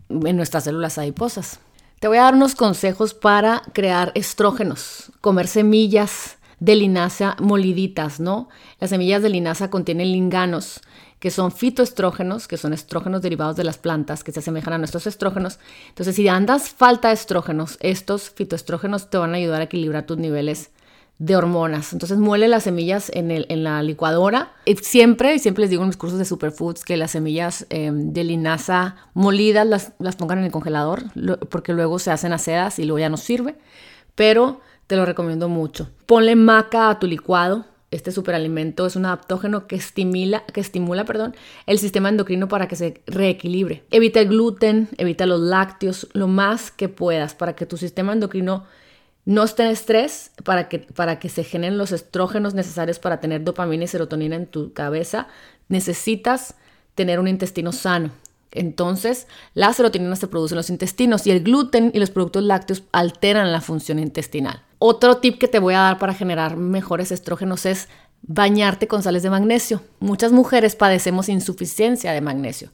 [0.08, 1.58] en nuestras células adiposas.
[2.00, 5.12] Te voy a dar unos consejos para crear estrógenos.
[5.20, 8.48] Comer semillas de linaza moliditas, ¿no?
[8.78, 10.80] Las semillas de linaza contienen linganos,
[11.18, 15.06] que son fitoestrógenos, que son estrógenos derivados de las plantas, que se asemejan a nuestros
[15.06, 15.58] estrógenos.
[15.88, 20.16] Entonces, si andas falta de estrógenos, estos fitoestrógenos te van a ayudar a equilibrar tus
[20.16, 20.70] niveles
[21.20, 21.92] de hormonas.
[21.92, 24.52] Entonces muele las semillas en, el, en la licuadora.
[24.64, 28.14] Y siempre, y siempre les digo en mis cursos de superfoods que las semillas em,
[28.14, 31.02] de linaza molidas las, las, pongan en el congelador
[31.50, 33.56] porque luego se hacen acedas y luego ya no sirve.
[34.14, 35.90] Pero te lo recomiendo mucho.
[36.06, 37.66] Ponle maca a tu licuado.
[37.90, 41.34] Este superalimento es un adaptógeno que estimula, que estimula perdón,
[41.66, 43.84] el sistema endocrino para que se reequilibre.
[43.90, 48.64] Evita el gluten, evita los lácteos, lo más que puedas para que tu sistema endocrino
[49.30, 53.44] no esté en estrés para que, para que se generen los estrógenos necesarios para tener
[53.44, 55.28] dopamina y serotonina en tu cabeza,
[55.68, 56.56] necesitas
[56.96, 58.10] tener un intestino sano.
[58.50, 62.82] Entonces, la serotonina se produce en los intestinos y el gluten y los productos lácteos
[62.90, 64.64] alteran la función intestinal.
[64.80, 67.88] Otro tip que te voy a dar para generar mejores estrógenos es
[68.22, 69.80] bañarte con sales de magnesio.
[70.00, 72.70] Muchas mujeres padecemos insuficiencia de magnesio.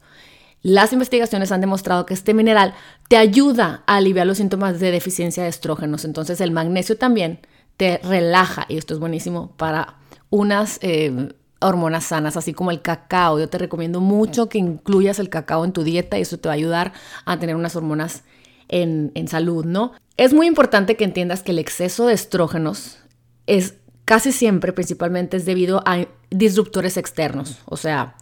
[0.67, 2.73] Las investigaciones han demostrado que este mineral
[3.07, 6.03] te ayuda a aliviar los síntomas de deficiencia de estrógenos.
[6.03, 7.39] Entonces el magnesio también
[7.77, 9.95] te relaja y esto es buenísimo para
[10.29, 11.29] unas eh,
[11.61, 13.39] hormonas sanas, así como el cacao.
[13.39, 16.53] Yo te recomiendo mucho que incluyas el cacao en tu dieta y eso te va
[16.53, 16.91] a ayudar
[17.23, 18.25] a tener unas hormonas
[18.67, 19.93] en, en salud, ¿no?
[20.17, 22.97] Es muy importante que entiendas que el exceso de estrógenos
[23.45, 28.15] es casi siempre, principalmente, es debido a disruptores externos, o sea,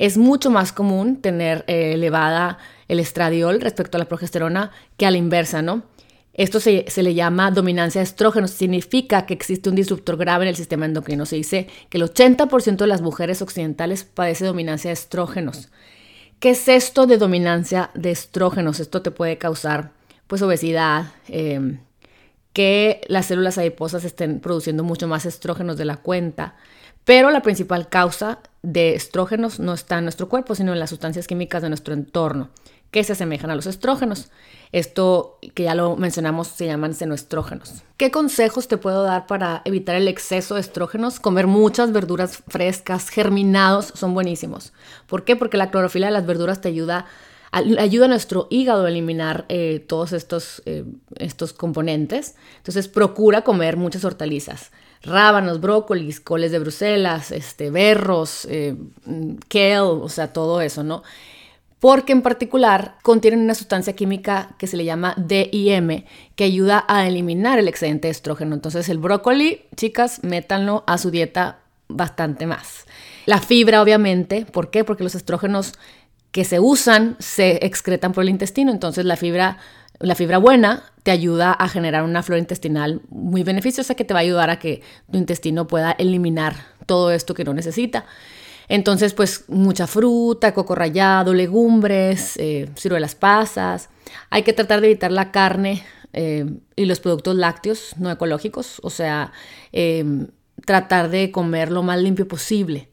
[0.00, 2.56] es mucho más común tener eh, elevada
[2.88, 5.82] el estradiol respecto a la progesterona que a la inversa, ¿no?
[6.32, 8.50] Esto se, le llama dominancia de estrógenos.
[8.50, 11.26] Significa que existe un disruptor grave en el sistema endocrino.
[11.26, 15.68] Se dice que el 80% de las mujeres occidentales padece dominancia de estrógenos.
[16.38, 18.80] ¿Qué es esto de dominancia de estrógenos?
[18.80, 19.92] Esto te puede causar
[20.26, 21.80] pues obesidad, em,
[22.54, 26.54] que las células adiposas estén produciendo mucho más estrógenos de la cuenta,
[27.04, 31.26] pero la principal causa de estrógenos no está en nuestro cuerpo, sino en las sustancias
[31.26, 32.50] químicas de nuestro entorno,
[32.90, 34.30] que se asemejan a los estrógenos.
[34.72, 37.82] Esto que ya lo mencionamos se llaman senoestrógenos.
[37.96, 41.20] ¿Qué consejos te puedo dar para evitar el exceso de estrógenos?
[41.20, 44.72] Comer muchas verduras frescas, germinados, son buenísimos.
[45.06, 45.36] ¿Por qué?
[45.36, 47.06] Porque la clorofila de las verduras te ayuda
[47.52, 50.84] ayuda a nuestro hígado a eliminar eh, todos estos, eh,
[51.16, 52.36] estos componentes.
[52.58, 54.70] Entonces procura comer muchas hortalizas
[55.02, 58.76] rábanos, brócolis, coles de Bruselas, este, berros, eh,
[59.48, 61.02] kale, o sea, todo eso, ¿no?
[61.78, 66.04] Porque en particular contienen una sustancia química que se le llama DIM,
[66.36, 68.54] que ayuda a eliminar el excedente de estrógeno.
[68.54, 72.84] Entonces el brócoli, chicas, métanlo a su dieta bastante más.
[73.24, 74.84] La fibra, obviamente, ¿por qué?
[74.84, 75.72] Porque los estrógenos
[76.32, 79.58] que se usan se excretan por el intestino, entonces la fibra
[80.00, 84.20] la fibra buena te ayuda a generar una flora intestinal muy beneficiosa que te va
[84.20, 88.06] a ayudar a que tu intestino pueda eliminar todo esto que no necesita.
[88.68, 93.90] Entonces, pues mucha fruta, coco rallado, legumbres, eh, ciruelas pasas.
[94.30, 98.90] Hay que tratar de evitar la carne eh, y los productos lácteos no ecológicos, o
[98.90, 99.32] sea,
[99.72, 100.28] em,
[100.64, 102.88] tratar de comer lo más limpio posible.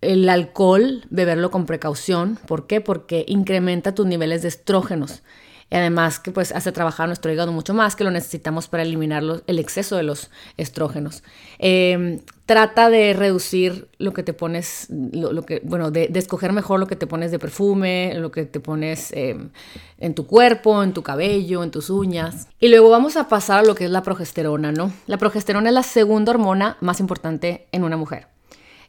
[0.00, 2.38] El alcohol, beberlo con precaución.
[2.46, 2.80] ¿Por qué?
[2.80, 5.22] Porque incrementa tus niveles de estrógenos
[5.70, 9.22] y además que pues hace trabajar nuestro hígado mucho más que lo necesitamos para eliminar
[9.46, 11.22] el exceso de los estrógenos.
[11.58, 16.86] Em, trata de reducir lo que te pones, lo, que, bueno, de, escoger mejor lo
[16.86, 19.50] que te pones de perfume, lo que te pones em,
[19.98, 22.48] en tu cuerpo, en tu cabello, en tus uñas.
[22.58, 24.90] Y luego vamos a pasar a lo que es la progesterona, ¿no?
[25.06, 28.28] La progesterona es la segunda hormona más importante en una mujer.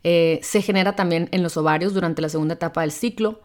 [0.06, 3.42] Eh, se genera también en los ovarios durante la segunda etapa del ciclo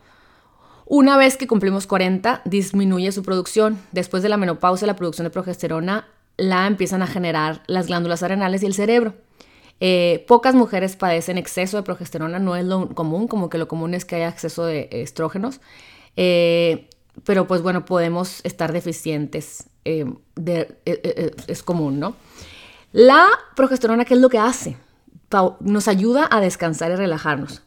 [0.87, 3.79] Una vez que cumplimos 40, disminuye su producción.
[3.93, 8.63] Después de la menopausia, la producción de progesterona la empiezan a generar las glándulas arenales
[8.63, 9.15] y el cerebro.
[9.81, 13.95] Eh, pocas mujeres padecen exceso de progesterona, no es lo común, como que lo común
[13.95, 15.61] es que haya exceso de estrógenos.
[16.17, 16.89] Eh,
[17.25, 20.07] pero pues bueno, podemos estar deficientes, eh,
[21.47, 22.17] es común, ¿no?
[22.93, 24.77] La progesterona, ¿qué es lo que hace?
[25.61, 27.63] Nos ayuda a descansar y relajarnos.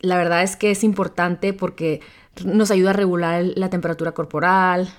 [0.00, 2.00] La verdad es que es importante porque
[2.44, 4.92] nos ayuda a regular la temperatura corporal,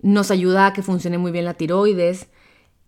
[0.00, 2.28] nos ayuda a que funcione muy bien la tiroides,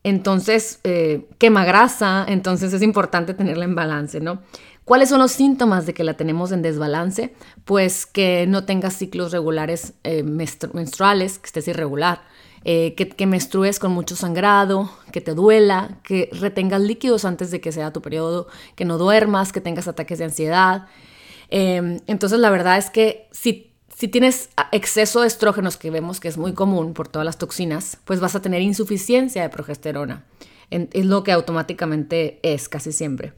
[0.02, 4.40] entonces eh, quema grasa, entonces es importante tenerla en balance, ¿no?
[4.84, 7.34] ¿Cuáles son los síntomas de que la tenemos en desbalance?
[7.64, 12.22] Pues que no tengas ciclos regulares eh, menstruales, que estés irregular,
[12.64, 17.72] eh, que, menstrues con mucho sangrado, que te duela, que retengas líquidos antes de que
[17.72, 20.86] sea tu periodo, que no duermas, que tengas ataques de ansiedad.
[21.50, 23.70] entonces la verdad es que si
[24.00, 27.98] si tienes exceso de estrógenos, que vemos que es muy común por todas las toxinas,
[28.06, 30.24] pues vas a tener insuficiencia de progesterona.
[30.70, 33.34] es lo que automáticamente es casi siempre.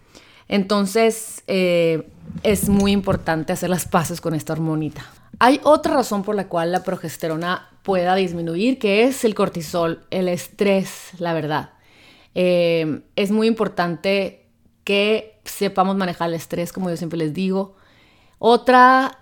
[0.52, 2.10] Entonces, eh,
[2.42, 5.02] es muy importante hacer las paces con esta hormonita.
[5.38, 10.28] Hay otra razón por la cual la progesterona pueda disminuir, que es el cortisol, el
[10.28, 11.70] estrés, la verdad.
[12.34, 14.44] Eh, es muy importante
[14.84, 17.76] que sepamos manejar el estrés, como yo siempre les digo.
[18.38, 19.20] Otra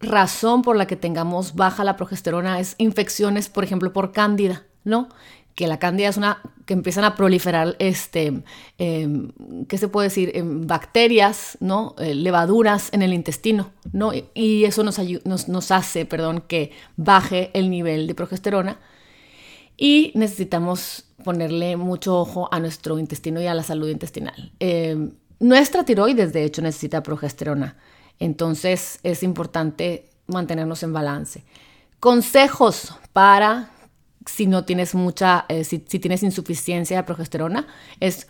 [0.00, 5.10] razón por la que tengamos baja la progesterona es infecciones, por ejemplo, por cándida, ¿no?
[5.54, 8.42] Que la cándida es una que empiezan a proliferar, este,
[8.78, 9.32] em,
[9.68, 10.30] ¿qué se puede decir?
[10.34, 11.94] Em, bacterias, ¿no?
[11.98, 14.12] Eh, levaduras en el intestino, ¿no?
[14.34, 18.78] Y eso nos, nos, nos hace, perdón, que baje el nivel de progesterona.
[19.76, 24.52] Y necesitamos ponerle mucho ojo a nuestro intestino y a la salud intestinal.
[24.60, 27.76] Em, nuestra tiroides, de hecho, necesita progesterona.
[28.18, 31.42] Entonces es importante mantenernos en balance.
[31.98, 33.70] Consejos para
[34.26, 37.66] si no tienes mucha, eh, si, tienes insuficiencia de progesterona,
[38.00, 38.28] es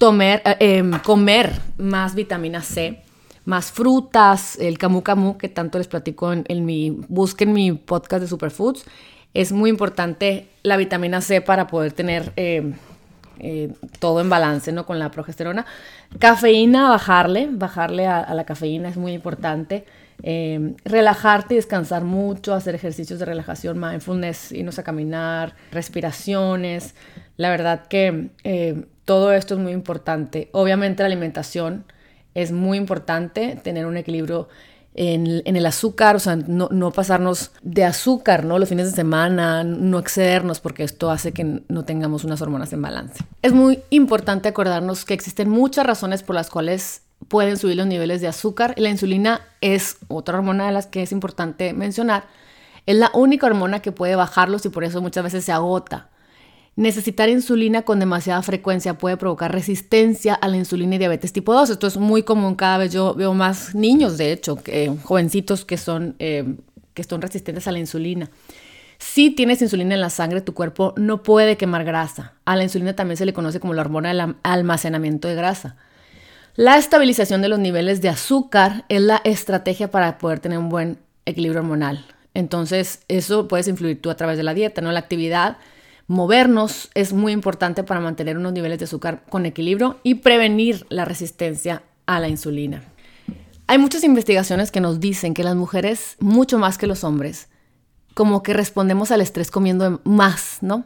[0.00, 3.02] eh, em, comer más vitamina C,
[3.44, 6.96] más frutas, el camu camu que tanto les platico en, mi,
[7.46, 8.84] mi podcast de Superfoods.
[9.32, 12.74] Es muy importante la vitamina C para poder tener em,
[13.42, 14.84] eh, todo en balance, ¿no?
[14.84, 15.64] Con la progesterona.
[16.18, 19.86] Cafeína, bajarle, bajarle a, la cafeína es muy importante.
[20.22, 26.94] Eh, relajarte y descansar mucho, hacer ejercicios de relajación, mindfulness, irnos a caminar, respiraciones.
[27.36, 30.50] La verdad que eh, todo esto es muy importante.
[30.52, 31.84] Obviamente la alimentación
[32.34, 34.48] es muy importante, tener un equilibrio
[34.94, 38.58] en, el azúcar, o sea, no, pasarnos de azúcar, ¿no?
[38.58, 42.82] Los fines de semana, no excedernos, porque esto hace que no tengamos unas hormonas en
[42.82, 43.24] balance.
[43.42, 48.20] Es muy importante acordarnos que existen muchas razones por las cuales pueden subir los niveles
[48.20, 48.74] de azúcar.
[48.76, 52.24] La insulina es otra hormona de las que es importante mencionar.
[52.86, 56.08] Es la única hormona que puede bajarlos y por eso muchas veces se agota.
[56.76, 61.70] Necesitar insulina con demasiada frecuencia puede provocar resistencia a la insulina y diabetes tipo 2.
[61.70, 62.92] Esto es muy común cada vez.
[62.92, 66.56] Yo veo más niños, de hecho, que, jovencitos que son, eh,
[66.94, 68.30] que son resistentes a la insulina.
[68.98, 72.34] Si tienes insulina en la sangre, tu cuerpo no puede quemar grasa.
[72.44, 75.76] A la insulina también se le conoce como la hormona del almacenamiento de grasa.
[76.56, 80.98] La estabilización de los niveles de azúcar es la estrategia para poder tener un buen
[81.24, 82.04] equilibrio hormonal.
[82.34, 84.92] Entonces, eso puedes influir tú a través de la dieta, ¿no?
[84.92, 85.58] La actividad
[86.10, 91.04] Movernos es muy importante para mantener unos niveles de azúcar con equilibrio y prevenir la
[91.04, 92.82] resistencia a la insulina.
[93.68, 97.48] Hay muchas investigaciones que nos dicen que las mujeres, mucho más que los hombres,
[98.14, 100.84] como que respondemos al estrés comiendo más, ¿no?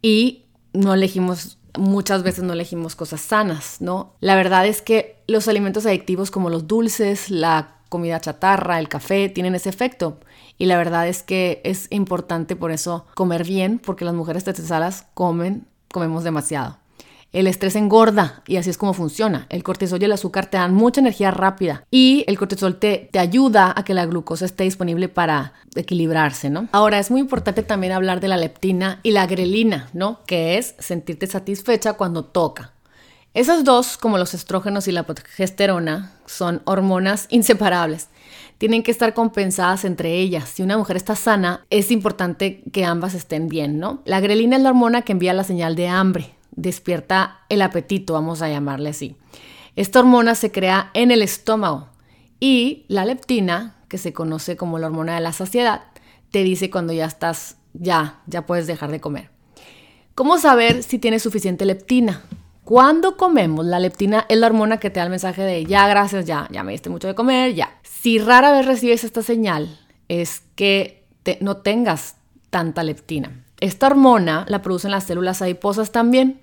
[0.00, 4.14] Y no elegimos, muchas veces no elegimos cosas sanas, ¿no?
[4.20, 9.28] La verdad es que los alimentos adictivos como los dulces, la comida chatarra, el café,
[9.28, 10.18] tienen ese efecto.
[10.58, 15.06] Y la verdad es que es importante por eso comer bien, porque las mujeres tetesalas
[15.14, 16.78] comen, comemos demasiado.
[17.32, 19.46] El estrés engorda y así es como funciona.
[19.48, 23.18] El cortisol y el azúcar te dan mucha energía rápida y el cortisol te, te
[23.18, 26.68] ayuda a que la glucosa esté disponible para equilibrarse, ¿no?
[26.72, 30.20] Ahora es muy importante también hablar de la leptina y la grelina, ¿no?
[30.26, 32.72] Que es sentirte satisfecha cuando toca.
[33.34, 38.08] Esas dos, como los estrógenos y la progesterona, son hormonas inseparables.
[38.58, 40.50] Tienen que estar compensadas entre ellas.
[40.50, 44.02] Si una mujer está sana, es importante que ambas estén bien, ¿no?
[44.04, 48.42] La grelina es la hormona que envía la señal de hambre, despierta el apetito, vamos
[48.42, 49.16] a llamarle así.
[49.76, 51.88] Esta hormona se crea en el estómago
[52.40, 55.82] y la leptina, que se conoce como la hormona de la saciedad,
[56.30, 59.30] te dice cuando ya estás, ya, ya puedes dejar de comer.
[60.14, 62.22] ¿Cómo saber si tienes suficiente leptina?
[62.64, 66.26] Cuando comemos, la leptina es la hormona que te da el mensaje de ya, gracias,
[66.26, 67.78] ya, ya me diste mucho de comer, ya.
[67.82, 69.78] Si rara vez recibes esta señal,
[70.08, 71.06] es que
[71.40, 72.16] no tengas
[72.50, 73.44] tanta leptina.
[73.60, 76.40] Esta hormona la producen las células adiposas también.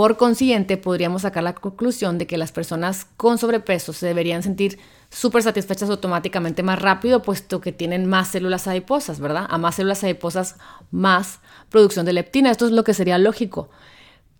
[0.00, 4.78] Por consiguiente, podríamos sacar la conclusión de que las personas con sobrepeso se deberían sentir
[5.10, 9.46] súper satisfechas automáticamente más rápido, puesto que tienen más células adiposas, ¿verdad?
[9.50, 10.56] A más células adiposas,
[10.90, 12.50] más producción de leptina.
[12.50, 13.68] Esto es lo que sería lógico.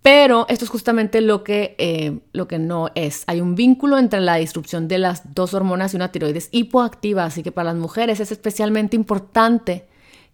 [0.00, 3.24] Pero esto es justamente lo que, eh, lo que no es.
[3.26, 7.42] Hay un vínculo entre la disrupción de las dos hormonas y una tiroides hipoactiva, así
[7.42, 9.86] que para las mujeres es especialmente importante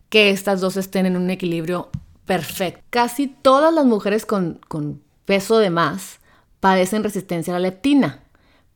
[0.09, 1.91] que estas dos estén en un equilibrio
[2.27, 2.81] perfecto.
[2.91, 6.20] Casi todas las mujeres con, con peso de más
[6.61, 8.20] padecen resistencia a la leptina,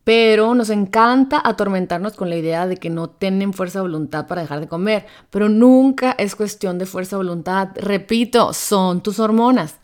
[0.05, 4.43] pero nos encanta atormentarnos con la idea de que no tienen fuerza de voluntad para
[4.43, 7.69] dejar de comer, pero nunca es cuestión de fuerza de voluntad.
[7.77, 9.77] Repito, son tus hormonas.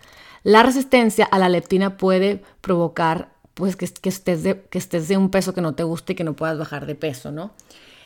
[0.42, 5.74] La resistencia a la leptina puede provocar pues que, estés de, un peso que no
[5.74, 7.52] te guste y que no puedas bajar de peso, ¿no?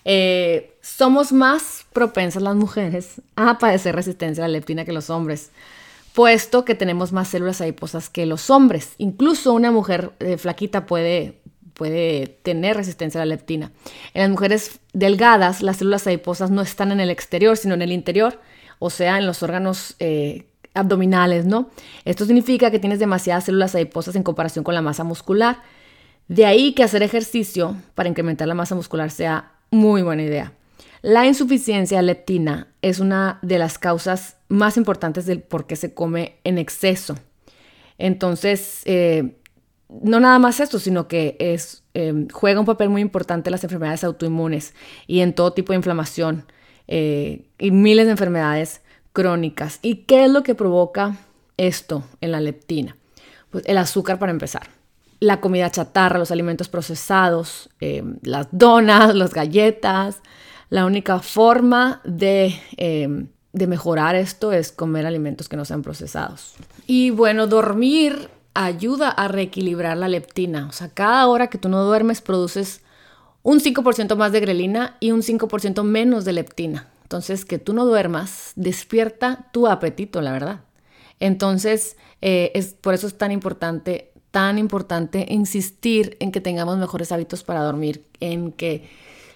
[0.04, 5.50] Eh, somos más propensas las mujeres a padecer resistencia a la leptina que los hombres,
[6.14, 8.94] puesto que tenemos más células adiposas que los hombres.
[8.98, 11.40] Incluso una mujer eh, flaquita puede,
[11.74, 13.72] puede tener resistencia a la leptina.
[14.14, 17.92] En las mujeres delgadas, las células adiposas no están en el exterior, sino en el
[17.92, 18.40] interior,
[18.78, 21.70] o sea, en los órganos eh, abdominales, ¿no?
[22.04, 25.62] Esto significa que tienes demasiadas células adiposas en comparación con la masa muscular.
[26.28, 30.52] De ahí que hacer ejercicio para incrementar la masa muscular sea muy buena idea.
[31.02, 36.36] La insuficiencia leptina es una de las causas más importantes del por qué se come
[36.44, 37.16] en exceso.
[37.98, 39.36] Entonces, eh,
[40.02, 44.04] no nada más esto, sino que eh, juega un papel muy importante en las enfermedades
[44.04, 44.74] autoinmunes
[45.06, 46.46] y en todo tipo de inflamación
[46.86, 48.82] eh, y miles de enfermedades
[49.12, 49.78] crónicas.
[49.82, 51.16] ¿Y qué es lo que provoca
[51.56, 52.96] esto en la leptina?
[53.50, 54.68] Pues el azúcar para empezar.
[55.18, 60.22] La comida chatarra, los alimentos procesados, eh, las donas, las galletas.
[60.70, 66.54] La única forma de, eh, de mejorar esto es comer alimentos que no sean procesados.
[66.86, 70.66] Y bueno, dormir ayuda a reequilibrar la leptina.
[70.68, 72.82] O sea, cada hora que tú no duermes produces
[73.42, 76.88] un 5% más de grelina y un 5% menos de leptina.
[77.02, 80.60] Entonces, que tú no duermas despierta tu apetito, la verdad.
[81.18, 87.10] Entonces, eh, es, por eso es tan importante, tan importante insistir en que tengamos mejores
[87.12, 88.88] hábitos para dormir, en que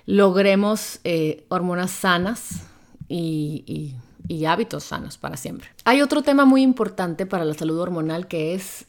[0.07, 2.63] logremos eh, hormonas sanas
[3.09, 3.95] y,
[4.29, 5.69] y hábitos sanos para siempre.
[5.85, 8.87] Hay otro tema muy importante para la salud hormonal que es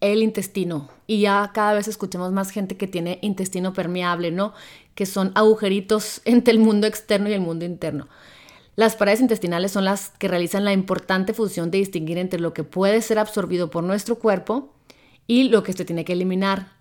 [0.00, 0.88] el intestino.
[1.06, 4.54] Y ya cada vez escuchamos más gente que tiene intestino permeable, ¿no?
[4.94, 8.08] Que son agujeritos entre el mundo externo y el mundo interno.
[8.76, 12.62] Las paredes intestinales son las que realizan la importante función de distinguir entre lo que
[12.62, 14.72] puede ser absorbido por nuestro cuerpo
[15.26, 16.77] y lo que se tiene que eliminar.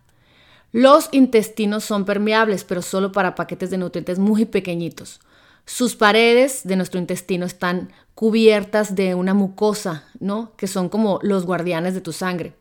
[0.72, 5.20] Los intestinos son permeables, pero solo para paquetes de nutrientes muy pequeñitos.
[5.66, 10.52] Sus paredes de nuestro intestino están cubiertas de una mucosa, ¿no?
[10.56, 12.54] Que son como los guardianes de tu sangre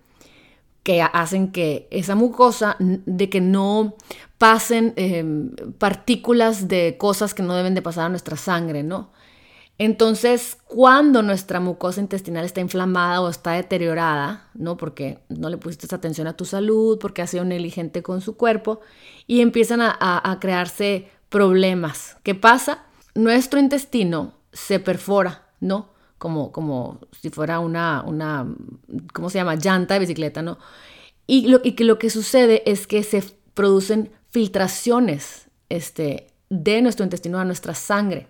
[0.86, 3.96] que hacen que esa mucosa, de que no
[4.38, 9.10] pasen em, partículas de cosas que no deben de pasar a nuestra sangre, ¿no?
[9.78, 14.76] Entonces, cuando nuestra mucosa intestinal está inflamada o está deteriorada, ¿no?
[14.76, 18.80] Porque no le pusiste atención a tu salud, porque has sido negligente con su cuerpo,
[19.26, 22.16] y empiezan a, a crearse problemas.
[22.22, 22.84] ¿Qué pasa?
[23.14, 25.96] Nuestro intestino se perfora, ¿no?
[26.18, 28.46] como, como si fuera una, una,
[29.12, 29.56] ¿cómo se llama?
[29.56, 30.58] Llanta de bicicleta, ¿no?
[31.26, 33.22] Y, lo, y que lo que sucede es que se
[33.54, 38.28] producen filtraciones este, de nuestro intestino a nuestra sangre.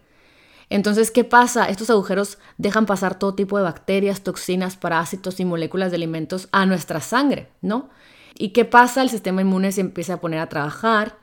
[0.69, 1.67] Entonces, ¿qué pasa?
[1.67, 6.67] Estos agujeros dejan pasar todo tipo de bacterias, toxinas, parásitos y moléculas de alimentos a
[6.67, 7.89] nuestra sangre, ¿no?
[8.35, 9.03] ¿Y qué pasa?
[9.03, 11.19] El sistema inmune se empieza a poner a trabajar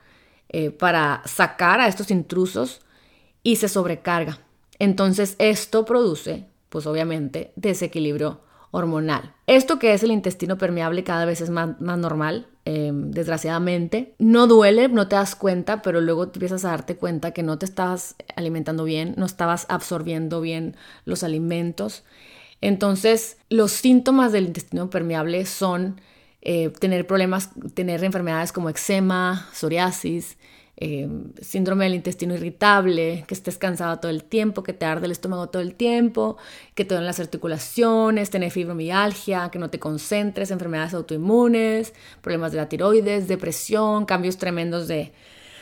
[0.49, 2.81] eh, para sacar a estos intrusos
[3.43, 4.39] y se sobrecarga.
[4.79, 8.41] Entonces, esto produce pues obviamente desequilibrio
[8.71, 9.35] hormonal.
[9.45, 14.15] Esto que es el intestino permeable cada vez es más, normal, em, desgraciadamente.
[14.19, 17.65] No duele, no te das cuenta, pero luego empiezas a darte cuenta que no te
[17.65, 22.03] estabas alimentando bien, no estabas absorbiendo bien los alimentos.
[22.61, 25.99] Entonces, los síntomas del intestino permeable son
[26.41, 30.37] eh, tener problemas, tener enfermedades como eczema, psoriasis,
[30.85, 31.07] eh,
[31.41, 35.47] síndrome del intestino irritable, que estés cansado todo el tiempo, que te arde el estómago
[35.47, 36.35] todo el tiempo,
[36.75, 42.57] que te duelen las articulaciones, tener fibromialgia, que no te concentres, enfermedades autoinmunes, problemas de
[42.57, 45.13] la tiroides, depresión, cambios tremendos de,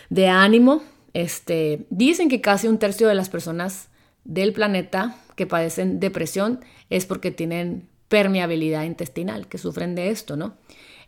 [0.10, 0.82] de ánimo.
[1.14, 3.90] Este, dicen que casi un tercio de las personas
[4.24, 10.56] del planeta que padecen depresión es porque tienen permeabilidad intestinal, que sufren de esto, ¿no?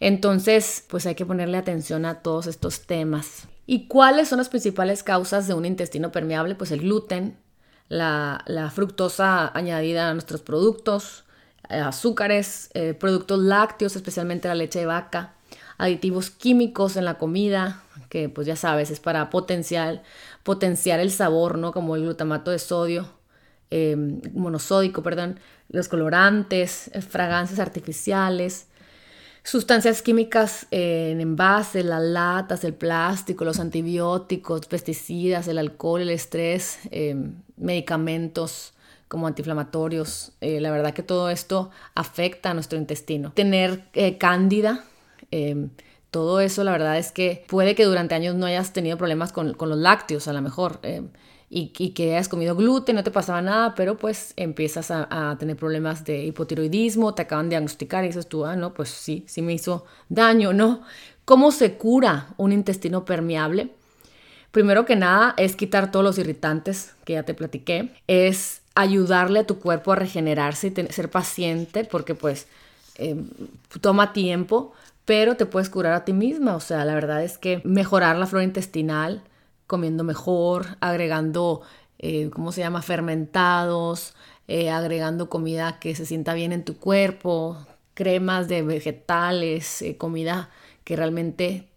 [0.06, 3.48] Entonces, pues hay que ponerle atención a todos estos temas.
[3.66, 6.56] ¿Y cuáles son las principales causas de un intestino permeable?
[6.56, 7.38] Pues el gluten,
[7.88, 8.44] la,
[8.76, 11.24] fructosa añadida a nuestros productos,
[11.70, 15.36] eh, azúcares, eh, productos lácteos, especialmente la leche de vaca,
[15.78, 20.04] aditivos químicos en la comida, que pues ya sabes, es para potenciar,
[20.44, 21.72] potenciar el sabor, ¿no?
[21.72, 23.08] Como el glutamato de sodio,
[23.70, 25.40] em, monosódico, perdón,
[25.70, 28.68] los colorantes, eh, fragancias artificiales,
[29.44, 36.80] sustancias químicas en envases, las latas, el plástico, los antibióticos, pesticidas, el alcohol, el estrés,
[36.92, 38.74] em, medicamentos
[39.08, 40.32] como antiinflamatorios.
[40.42, 43.32] Eh, la verdad que todo esto afecta a nuestro intestino.
[43.34, 44.86] Tener eh, cándida,
[45.30, 45.70] em,
[46.10, 49.56] todo eso la verdad es que puede que durante años no hayas tenido problemas con,
[49.58, 50.80] los lácteos a lo mejor.
[51.56, 56.04] Y, que hayas comido gluten, no te pasaba nada, pero pues empiezas a, tener problemas
[56.04, 59.54] de hipotiroidismo, te acaban de diagnosticar y dices tú, ah, no, pues sí, sí me
[59.54, 60.82] hizo daño, ¿no?
[61.26, 63.70] ¿Cómo se cura un intestino permeable?
[64.50, 69.46] Primero que nada es quitar todos los irritantes que ya te platiqué, es ayudarle a
[69.46, 72.48] tu cuerpo a regenerarse y ser paciente porque pues
[72.96, 73.30] em,
[73.80, 74.74] toma tiempo,
[75.06, 78.26] pero te puedes curar a ti misma, o sea, la verdad es que mejorar la
[78.26, 79.22] flora intestinal,
[79.74, 81.64] comiendo mejor, agregando,
[81.98, 84.14] eh, ¿cómo se llama?, fermentados,
[84.48, 87.58] eh, agregando comida que se sienta bien en tu cuerpo,
[87.96, 90.52] cremas de vegetales, eh, comida
[90.84, 91.70] que realmente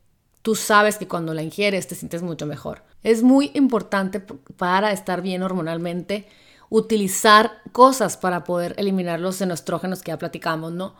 [0.42, 2.82] tú sabes que cuando la ingieres te sientes mucho mejor.
[3.02, 6.28] Es muy importante para estar bien hormonalmente
[6.68, 10.96] utilizar cosas para poder eliminar los xenostrógenos que ya platicamos, ¿no?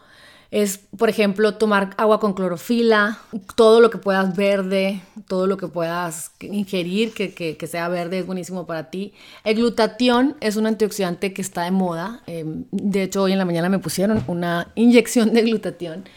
[0.51, 3.19] Es, por ejemplo, tomar agua con clorofila,
[3.57, 8.67] todo lo que puedas verde, todo lo que puedas ingerir que, sea verde es buenísimo
[8.67, 9.13] para ti.
[9.45, 12.23] El glutatión es un antioxidante que está de moda.
[12.27, 16.09] Em, de hecho, hoy en la mañana me pusieron una inyección de glutatión.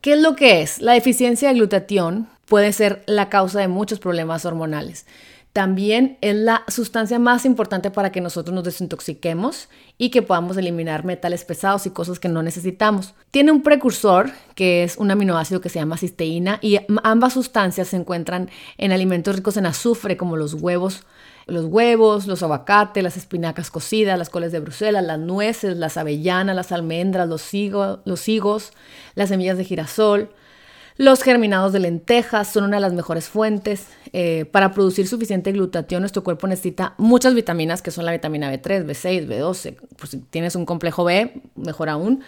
[0.00, 0.80] ¿Qué es lo que es?
[0.80, 5.04] La deficiencia de glutatión puede ser la causa de muchos problemas hormonales
[5.56, 11.06] también es la sustancia más importante para que nosotros nos desintoxiquemos y que podamos eliminar
[11.06, 13.14] metales pesados y cosas que no necesitamos.
[13.30, 17.96] Tiene un precursor que es un aminoácido que se llama cisteína y ambas sustancias se
[17.96, 21.04] encuentran en alimentos ricos en azufre como los huevos,
[21.46, 26.54] los huevos, los aguacates, las espinacas cocidas, las coles de Bruselas, las nueces, las avellanas,
[26.54, 27.50] las almendras, los,
[28.04, 28.74] los higos,
[29.14, 30.28] las semillas de girasol,
[30.98, 33.88] los germinados de lentejas son una de las mejores fuentes.
[34.14, 38.86] Eh, para producir suficiente glutatión, nuestro cuerpo necesita muchas vitaminas, que son la vitamina B3,
[38.86, 39.76] B6, B12.
[39.96, 42.22] Por si tienes un complejo B, mejor aún.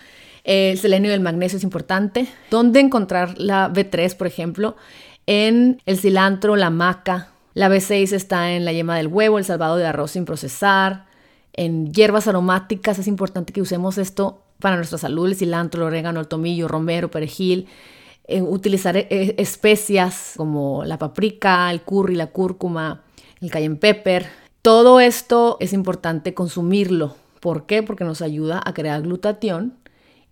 [0.45, 2.27] el selenio y el magnesio es importante.
[2.51, 4.77] ¿Dónde encontrar la B3, por ejemplo?
[5.27, 7.29] En el cilantro, la maca.
[7.55, 11.07] La B6 está en la yema del huevo, el salvado de arroz sin procesar.
[11.55, 16.21] En hierbas aromáticas es importante que usemos esto para nuestra salud, el cilantro, el orégano,
[16.21, 17.67] el tomillo, romero, perejil
[18.29, 23.03] utilizar eh, especias como la paprika, el curry, la cúrcuma,
[23.41, 24.27] el cayenne pepper.
[24.63, 27.17] Todo esto es importante consumirlo.
[27.41, 27.83] ¿Por qué?
[27.83, 29.75] Porque nos ayuda a crear glutatión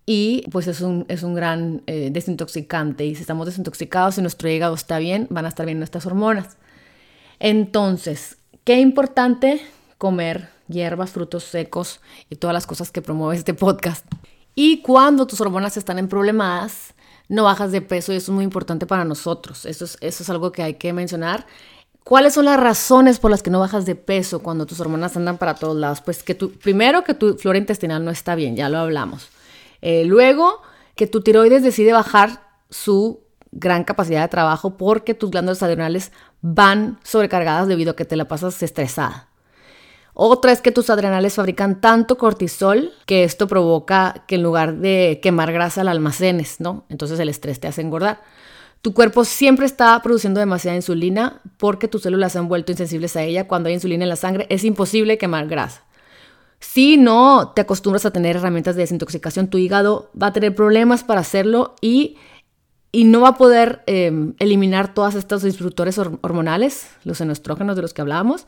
[0.05, 3.07] y pues es un, es un gran eh, desintoxicante.
[3.07, 6.57] Y si estamos desintoxicados y nuestro hígado está bien, van a estar bien nuestras hormonas.
[7.39, 9.61] Entonces, qué importante
[9.99, 14.05] comer hierbas, frutos secos y todas las cosas que promueve este podcast.
[14.55, 16.95] Y cuando tus hormonas están en problemadas,
[17.29, 19.67] no bajas de peso y eso es muy importante para nosotros.
[19.67, 21.47] Eso es, algo que hay que mencionar.
[22.05, 25.39] ¿Cuáles son las razones por las que no bajas de peso cuando tus hormonas andan
[25.39, 26.01] para todos lados?
[26.01, 29.29] Pues que tu, primero que tu flora intestinal no está bien, ya lo hablamos.
[29.83, 30.63] Eh, luego
[30.95, 36.13] que tu tiroides decide bajar su gran capacidad de trabajo porque tus glándulas adrenales
[36.43, 39.29] van sobrecargadas debido a que te la pasas estresada.
[40.19, 45.21] Otra es que tus adrenales fabrican tanto cortisol que esto provoca que en lugar de
[45.23, 46.87] quemar grasa la almacenes, ¿no?
[46.89, 48.23] Entonces el estrés te hace engordar.
[48.81, 53.25] Tu cuerpo siempre está produciendo demasiada insulina porque tus células se han vuelto insensibles a
[53.25, 53.47] ella.
[53.47, 55.85] Cuando hay insulina en la sangre es imposible quemar grasa.
[56.61, 61.05] Si no te acostumbras a tener herramientas de desintoxicación, tu hígado va a tener problemas
[61.05, 62.17] para hacerlo y,
[62.91, 67.93] y no va a poder em, eliminar todos estos disruptores hormonales, los enostrógenos de los
[67.93, 68.47] que hablábamos.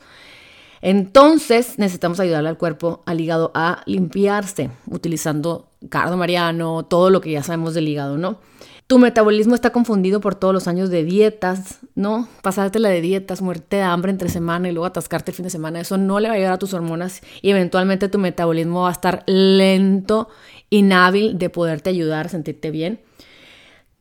[0.81, 7.31] Entonces necesitamos ayudarle al cuerpo, al hígado, a limpiarse utilizando cardo mariano, todo lo que
[7.31, 8.39] ya sabemos del hígado, ¿no?
[8.87, 12.27] Tu metabolismo está confundido por todos los años de dietas, ¿no?
[12.41, 15.51] Pasarte la de dietas, muerte de hambre entre semana y luego atascarte el fin de
[15.51, 18.89] semana, eso no le va a ayudar a tus hormonas y eventualmente tu metabolismo va
[18.89, 20.27] a estar lento,
[20.71, 22.99] inhábil de poderte ayudar a sentirte bien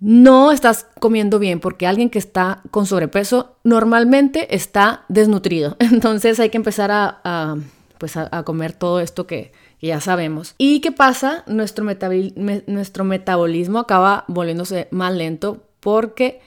[0.00, 5.76] no estás comiendo bien porque alguien que está con sobrepeso normalmente está desnutrido.
[5.80, 7.56] Entonces hay que empezar a,
[7.98, 10.54] pues a, comer todo esto que, ya sabemos.
[10.58, 11.44] ¿Y qué pasa?
[11.46, 16.40] Nuestro, metabolismo acaba volviéndose más lento porque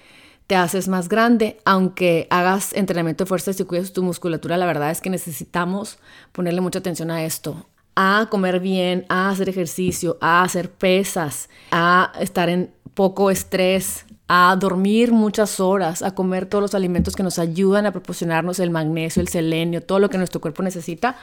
[0.48, 4.92] te haces más grande, aunque hagas entrenamiento de fuerza y cuides tu musculatura, la verdad
[4.92, 5.98] es que necesitamos
[6.34, 12.14] ponerle mucha atención a esto, a comer bien, a hacer ejercicio, a hacer pesas, a
[12.20, 17.38] estar en poco estrés, a dormir muchas horas, a comer todos los alimentos que nos
[17.38, 21.18] ayudan a proporcionarnos el magnesio, el selenio, todo lo que nuestro cuerpo necesita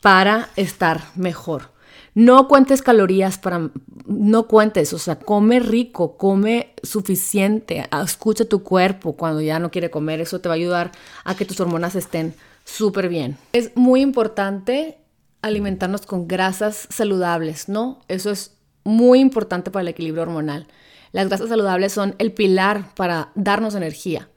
[0.00, 1.72] para estar mejor.
[2.14, 3.70] No cuentes calorías para,
[4.06, 9.90] no cuentes, o sea, come rico, come suficiente, escucha tu cuerpo cuando ya no quiere
[9.90, 10.92] comer, eso te va a ayudar
[11.24, 12.34] a que tus hormonas estén
[12.64, 13.36] súper bien.
[13.52, 14.98] Es muy importante
[15.42, 18.00] alimentarnos con grasas saludables, ¿no?
[18.08, 20.66] Eso es muy importante para el equilibrio hormonal.
[21.12, 24.28] Las grasas saludables son el pilar para darnos energía.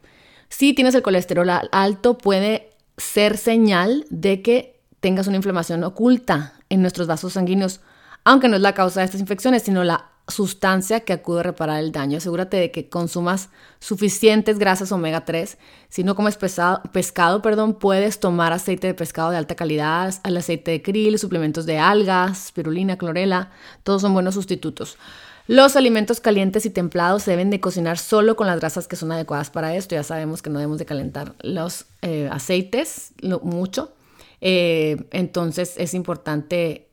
[0.49, 6.81] Si tienes el colesterol alto, puede ser señal de que tengas una inflamación oculta en
[6.81, 7.81] nuestros vasos sanguíneos,
[8.23, 11.79] aunque no es la causa de estas infecciones, sino la sustancia que acude a reparar
[11.79, 12.17] el daño.
[12.17, 13.49] Asegúrate de que consumas
[13.79, 15.57] suficientes grasas omega 3.
[15.89, 20.37] Si no comes pesado, pescado, perdón, puedes tomar aceite de pescado de alta calidad, el
[20.37, 23.51] aceite de krill, suplementos de algas, spirulina, clorela,
[23.83, 24.97] todos son buenos sustitutos.
[25.47, 29.11] Los alimentos calientes y templados se deben de cocinar solo con las grasas que son
[29.11, 29.95] adecuadas para esto.
[29.95, 33.91] Ya sabemos que no debemos de calentar los eh, aceites mucho.
[34.39, 36.87] Eh, entonces es importante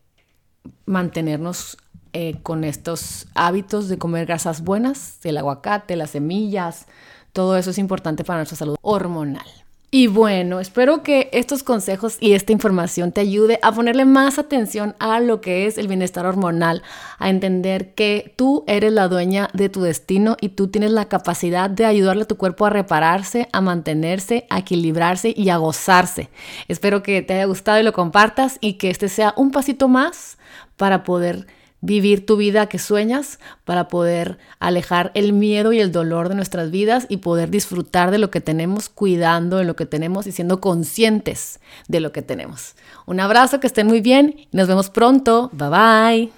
[0.86, 1.76] mantenernos
[2.12, 6.86] eh, con estos hábitos de comer grasas buenas, el aguacate, las semillas,
[7.32, 9.46] todo eso es importante para nuestra salud hormonal.
[9.90, 14.94] Y bueno, espero que estos consejos y esta información te ayude a ponerle más atención
[14.98, 16.82] a lo que es el bienestar hormonal,
[17.18, 21.70] a entender que tú eres la dueña de tu destino y tú tienes la capacidad
[21.70, 26.28] de ayudarle a tu cuerpo a repararse, a mantenerse, a equilibrarse y a gozarse.
[26.68, 30.36] Espero que te haya gustado y lo compartas y que este sea un pasito más
[30.76, 31.46] para poder
[31.80, 36.70] vivir tu vida que sueñas para poder alejar el miedo y el dolor de nuestras
[36.70, 40.60] vidas y poder disfrutar de lo que tenemos, cuidando de lo que tenemos y siendo
[40.60, 42.74] conscientes de lo que tenemos.
[43.06, 45.50] Un abrazo, que estén muy bien y nos vemos pronto.
[45.52, 46.32] Bye bye.